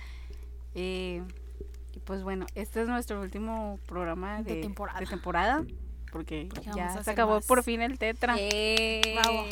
Eh, 0.76 1.22
y 1.94 2.00
pues 2.00 2.24
bueno, 2.24 2.46
este 2.56 2.82
es 2.82 2.88
nuestro 2.88 3.22
último 3.22 3.80
programa 3.86 4.42
De 4.42 4.56
de, 4.56 4.62
temporada. 4.62 5.00
de 5.00 5.06
temporada, 5.06 5.66
porque, 6.12 6.48
ya 6.76 7.02
se 7.04 7.12
acabó 7.12 7.36
más. 7.36 7.46
por 7.46 7.64
fin 7.64 7.82
el 7.82 7.98
tetra. 8.00 8.36
Eh, 8.38 9.18
Bravo. 9.22 9.46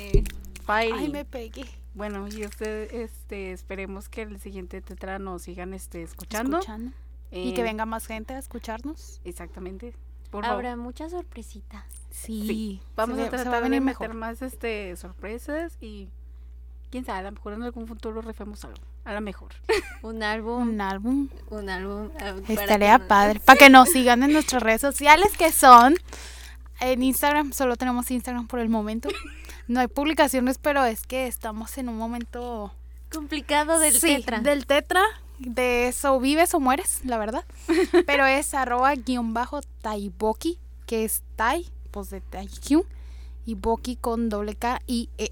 Fire. 0.66 0.94
Ay, 0.96 1.10
me 1.10 1.26
pegué. 1.26 1.66
Bueno, 1.96 2.28
y 2.28 2.46
usted, 2.46 2.94
este, 2.94 3.52
esperemos 3.52 4.08
que 4.08 4.22
el 4.22 4.40
siguiente 4.40 4.82
tetra 4.82 5.20
nos 5.20 5.42
sigan 5.44 5.74
este, 5.74 6.04
escuchando. 6.04 6.60
Escuchando. 6.60 6.92
Y 7.32 7.54
que 7.54 7.62
Eh, 7.62 7.64
venga 7.64 7.86
más 7.86 8.06
gente 8.08 8.34
a 8.34 8.40
escucharnos. 8.40 9.20
Exactamente. 9.26 9.94
Por 10.30 10.44
favor. 10.44 10.66
Habrá 10.66 10.76
muchas 10.76 11.12
sorpresitas. 11.12 11.84
Sí. 12.12 12.46
Sí, 12.48 12.82
vamos 12.96 13.18
se 13.18 13.26
a 13.26 13.30
tratar 13.30 13.64
de 13.64 13.70
meter 13.70 13.82
mejor. 13.82 14.14
más 14.14 14.42
este 14.42 14.96
sorpresas 14.96 15.78
y 15.82 16.10
quién 16.92 17.06
sabe, 17.06 17.20
a 17.20 17.24
lo 17.24 17.32
mejor 17.32 17.54
en 17.54 17.64
algún 17.64 17.88
futuro 17.88 18.22
refemos 18.22 18.64
algo. 18.66 18.82
A 19.06 19.14
lo 19.14 19.22
mejor. 19.22 19.52
Un 20.04 20.22
álbum. 20.24 20.70
Un 20.70 20.82
álbum. 20.82 21.30
Un 21.50 21.70
álbum. 21.70 22.10
para 22.10 22.44
Estaría 22.48 23.08
padre. 23.08 23.40
Para 23.46 23.58
que 23.58 23.70
nos 23.70 23.90
sigan 23.90 24.24
en 24.24 24.34
nuestras 24.34 24.62
redes 24.62 24.82
sociales 24.82 25.36
que 25.38 25.52
son 25.52 25.96
en 26.80 27.04
Instagram. 27.04 27.54
Solo 27.54 27.76
tenemos 27.76 28.10
Instagram 28.12 28.48
por 28.48 28.60
el 28.60 28.70
momento. 28.70 29.10
No 29.68 29.80
hay 29.80 29.88
publicaciones, 29.88 30.58
pero 30.58 30.86
es 30.86 31.06
que 31.06 31.28
estamos 31.28 31.78
en 31.78 31.90
un 31.90 31.98
momento 31.98 32.74
Complicado 33.12 33.80
del 33.80 33.94
Sí, 33.94 34.18
tetra. 34.18 34.40
Del 34.40 34.66
tetra. 34.68 35.02
De 35.40 35.88
eso 35.88 36.20
vives 36.20 36.54
o 36.54 36.60
mueres, 36.60 37.00
la 37.06 37.18
verdad. 37.18 37.46
Pero 38.06 38.26
es 38.26 38.54
arroba 38.54 38.94
guion 38.96 39.34
bajo 39.34 39.62
taiboki, 39.82 40.60
que 40.86 41.06
es 41.06 41.24
tai, 41.36 41.66
pues 41.92 42.10
de 42.10 42.22
taikyu, 42.22 42.86
y 43.46 43.56
boki 43.56 43.96
con 43.96 44.30
doble 44.30 44.56
K 44.56 44.82
y 44.86 45.10
E. 45.18 45.32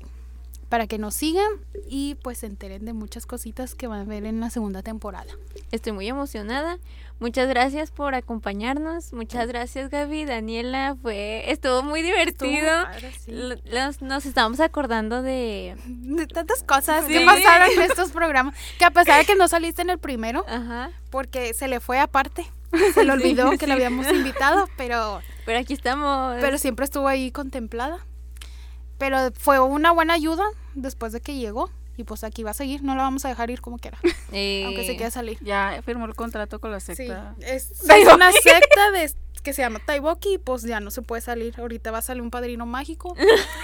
Para 0.70 0.86
que 0.88 0.98
nos 0.98 1.14
sigan 1.16 1.48
y 1.90 2.16
pues 2.16 2.40
se 2.40 2.46
enteren 2.48 2.84
de 2.84 2.92
muchas 2.94 3.26
cositas 3.26 3.74
que 3.74 3.88
van 3.88 4.02
a 4.02 4.04
ver 4.04 4.26
en 4.26 4.40
la 4.42 4.50
segunda 4.50 4.82
temporada. 4.84 5.32
Estoy 5.72 5.94
muy 5.94 6.08
emocionada. 6.10 6.78
Muchas 7.20 7.48
gracias 7.48 7.90
por 7.90 8.14
acompañarnos. 8.16 9.14
Muchas 9.14 9.48
gracias, 9.48 9.90
Gaby. 9.90 10.26
Daniela, 10.26 10.96
fue 11.02 11.50
estuvo 11.52 11.82
muy 11.84 12.02
divertido. 12.02 12.70
Nos 14.02 14.26
estábamos 14.26 14.60
acordando 14.60 15.22
de. 15.22 15.76
De 15.86 16.28
tantas 16.28 16.64
cosas 16.64 17.06
Sí. 17.06 17.14
que 17.14 17.26
pasaron 17.26 17.70
en 17.72 17.82
estos 17.84 18.12
programas. 18.12 18.56
Que 18.78 18.86
a 18.86 18.92
pesar 18.92 19.20
de 19.20 19.26
que 19.26 19.36
no 19.36 19.48
saliste 19.48 19.82
en 19.82 19.90
el 19.90 20.00
primero, 20.00 20.46
Ajá. 20.48 20.92
porque 21.10 21.54
se 21.54 21.68
le 21.68 21.80
fue 21.80 22.00
aparte. 22.00 22.46
Se 22.94 23.06
le 23.06 23.14
olvidó 23.14 23.52
que 23.58 23.66
le 23.66 23.74
habíamos 23.74 24.06
invitado, 24.12 24.68
pero 24.76 25.22
Pero 25.46 25.60
aquí 25.60 25.74
estamos. 25.74 26.36
pero 26.42 26.58
siempre 26.58 26.84
estuvo 26.84 27.08
ahí 27.08 27.32
contemplada. 27.32 28.06
Pero 28.98 29.18
fue 29.38 29.60
una 29.60 29.92
buena 29.92 30.14
ayuda 30.14 30.46
después 30.76 31.12
de 31.14 31.22
que 31.22 31.36
llegó. 31.36 31.70
Y 32.00 32.04
pues 32.04 32.24
aquí 32.24 32.44
va 32.44 32.52
a 32.52 32.54
seguir, 32.54 32.84
no 32.84 32.96
la 32.96 33.02
vamos 33.02 33.26
a 33.26 33.30
dejar 33.30 33.50
ir 33.50 33.60
como 33.60 33.80
quiera, 33.80 33.98
Eh, 34.32 34.64
aunque 34.66 34.86
se 34.86 34.96
quiera 34.96 35.10
salir. 35.10 35.40
Ya 35.42 35.82
firmó 35.84 36.06
el 36.06 36.14
contrato 36.14 36.60
con 36.60 36.72
la 36.72 36.80
Sí, 36.80 36.94
secta. 36.96 37.34
es, 37.42 37.72
es 37.72 38.14
una 38.14 38.32
secta 38.32 38.92
de, 38.92 39.12
que 39.42 39.52
se 39.54 39.64
llama 39.64 39.80
Taiboki 39.84 40.36
y 40.36 40.38
pues 40.38 40.62
ya 40.62 40.80
no 40.80 40.92
se 40.92 41.02
puede 41.02 41.24
salir. 41.24 41.60
Ahorita 41.60 41.90
va 41.90 41.98
a 41.98 42.02
salir 42.04 42.22
un 42.22 42.30
padrino 42.30 42.68
mágico 42.68 43.16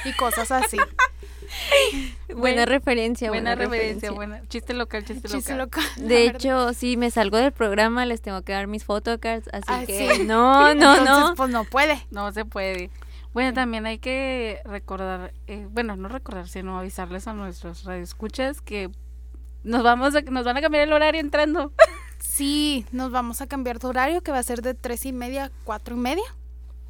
y 0.05 0.13
cosas 0.13 0.49
así. 0.51 0.77
buena 2.35 2.65
referencia. 2.65 3.29
Buena, 3.29 3.55
Buena, 3.55 3.69
referencia, 3.69 4.11
buena. 4.11 4.41
Chiste 4.49 4.73
local, 4.73 5.05
chiste, 5.05 5.27
Chiste 5.27 5.55
local. 5.55 5.83
De 5.97 6.25
hecho, 6.25 6.73
si 6.73 6.97
me 6.97 7.11
salgo 7.11 7.37
del 7.37 7.51
programa, 7.51 8.05
les 8.05 8.21
tengo 8.21 8.41
que 8.41 8.53
dar 8.53 8.67
mis 8.67 8.83
photocards. 8.83 9.47
Así 9.53 9.63
Ah, 9.67 9.83
que 9.85 10.15
sí. 10.15 10.23
no, 10.23 10.73
no, 10.73 10.95
Entonces, 10.95 11.05
no. 11.05 11.35
pues 11.35 11.49
no 11.49 11.63
puede. 11.65 12.03
No 12.11 12.31
se 12.31 12.45
puede. 12.45 12.89
Bueno, 13.33 13.53
también 13.53 13.85
hay 13.85 13.97
que 13.99 14.61
recordar, 14.65 15.33
eh, 15.47 15.67
bueno, 15.71 15.95
no 15.95 16.07
recordar, 16.07 16.47
sino 16.47 16.77
avisarles 16.77 17.27
a 17.27 17.33
nuestros 17.33 17.83
radioescuchas 17.83 18.61
que 18.61 18.91
nos 19.63 19.81
vamos 19.83 20.15
a, 20.15 20.21
nos 20.21 20.45
van 20.45 20.57
a 20.57 20.61
cambiar 20.61 20.83
el 20.87 20.93
horario 20.93 21.21
entrando. 21.21 21.71
Sí, 22.19 22.85
nos 22.93 23.11
vamos 23.11 23.41
a 23.41 23.47
cambiar 23.47 23.79
de 23.79 23.87
horario 23.87 24.21
que 24.21 24.31
va 24.31 24.39
a 24.39 24.43
ser 24.43 24.61
de 24.61 24.73
tres 24.73 25.05
y 25.05 25.11
media 25.11 25.45
a 25.45 25.51
cuatro 25.65 25.95
y 25.95 25.99
media 25.99 26.23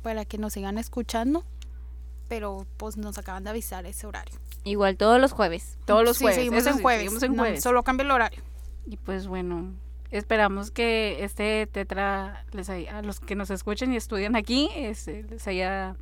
para 0.04 0.26
que 0.26 0.38
nos 0.38 0.54
sigan 0.54 0.78
escuchando. 0.78 1.44
Pero 2.30 2.68
pues 2.78 2.98
nos 2.98 3.18
acaban 3.18 3.44
de 3.44 3.50
avisar 3.50 3.86
ese 3.88 4.06
horario. 4.06 4.40
Igual 4.64 4.96
todos 4.96 5.20
los 5.20 5.32
jueves. 5.34 5.78
Todos 5.86 6.04
los 6.06 6.18
Sí, 6.18 6.26
jueves. 6.26 6.36
seguimos 6.38 6.60
eso 6.62 6.70
en 6.70 6.76
sí, 6.78 6.82
jueves. 6.84 7.02
seguimos 7.02 7.24
en 7.24 7.36
No, 7.36 7.44
jueves. 7.44 7.64
solo 7.64 7.84
cambia 7.84 8.04
el 8.06 8.12
horario. 8.12 8.42
Y 8.86 8.98
pues 8.98 9.26
bueno, 9.28 9.74
esperamos 10.12 10.70
que 10.72 11.24
este 11.24 11.68
tetra 11.68 12.46
les 12.52 12.70
haya- 12.70 13.00
a 13.00 13.02
los 13.02 13.20
que 13.20 13.36
nos 13.36 13.50
escuchen 13.50 13.92
y 13.92 13.98
estudian 13.98 14.36
aquí 14.36 14.70
este, 14.76 15.24
les 15.24 15.46
haya 15.48 15.96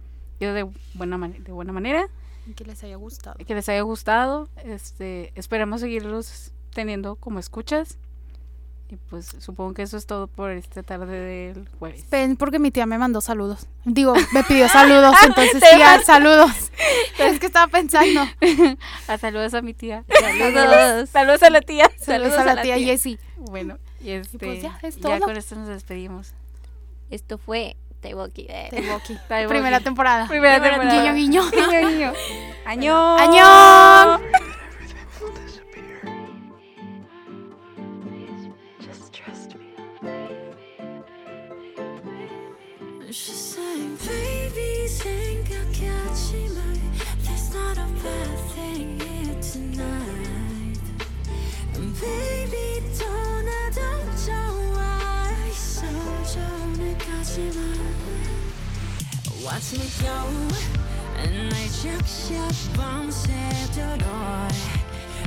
ido 0.46 0.54
de 0.54 0.68
buena, 0.94 1.18
man- 1.18 1.44
de 1.44 1.52
buena 1.52 1.72
manera, 1.74 2.08
Y 2.48 2.54
Que 2.54 2.66
les 2.66 2.84
haya 2.84 2.96
gustado. 2.96 3.36
que 3.38 3.54
les 3.56 3.70
haya 3.70 3.82
gustado. 3.82 4.50
Este, 4.66 5.32
esperamos 5.36 5.82
seguirlos 5.82 6.52
teniendo 6.74 7.16
como 7.16 7.40
escuchas. 7.40 7.98
Y 8.90 8.98
pues 9.10 9.28
supongo 9.40 9.74
que 9.74 9.84
eso 9.84 9.96
es 9.96 10.06
todo 10.06 10.28
por 10.28 10.52
esta 10.52 10.84
tarde 10.84 11.18
del 11.54 11.70
jueves. 11.80 12.04
Ven, 12.10 12.36
porque 12.36 12.60
mi 12.60 12.72
tía 12.72 12.86
me 12.86 12.98
mandó 12.98 13.22
saludos. 13.22 13.68
Digo, 13.86 14.14
me 14.34 14.44
pidió 14.44 14.68
saludos, 14.70 15.16
entonces 15.24 15.62
sí, 15.64 15.82
ah, 15.82 16.00
saludos. 16.06 16.52
Es 17.20 17.40
que 17.40 17.46
estaba 17.46 17.68
pensando. 17.72 18.22
Ah, 19.08 19.18
saludos 19.18 19.54
a 19.54 19.62
mi 19.62 19.74
tía. 19.76 20.04
Saludos. 20.20 21.10
Saludos 21.10 21.44
a 21.44 21.50
la 21.52 21.62
tía. 21.62 21.90
Saludos 22.00 22.34
a 22.38 22.44
la 22.44 22.62
tía 22.64 22.78
Jessie. 22.80 23.18
Bueno, 23.38 23.78
y 24.02 24.10
este, 24.12 24.40
pues 24.40 24.62
ya, 24.64 24.78
es 24.82 24.96
ya 24.98 25.02
todo. 25.18 25.20
con 25.28 25.38
esto 25.38 25.56
nos 25.56 25.68
despedimos. 25.68 26.34
Esto 27.12 27.38
fue 27.38 27.78
Taiwoki. 28.02 28.48
Taiwoki. 28.48 29.18
Taiwoki. 29.30 29.54
Primera 29.54 29.80
temporada. 29.80 30.28
Primera 30.28 30.60
Primera 30.60 30.80
temporada. 30.80 31.14
Guiño, 31.14 31.42
guiño. 31.50 31.52
Guiño, 31.52 31.90
guiño. 31.90 32.14
Añón. 32.66 33.20
¡Añón! 33.20 34.51
Watch 59.51 59.73
me 59.75 59.89
go. 60.01 60.17
날 61.17 61.69
적셔 61.83 62.49
밤새도록. 62.77 64.07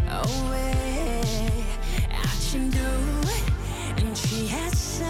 Away. 0.08 1.64
아침도 2.12 2.80
취했어 4.14 5.06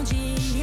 오지 0.00 0.62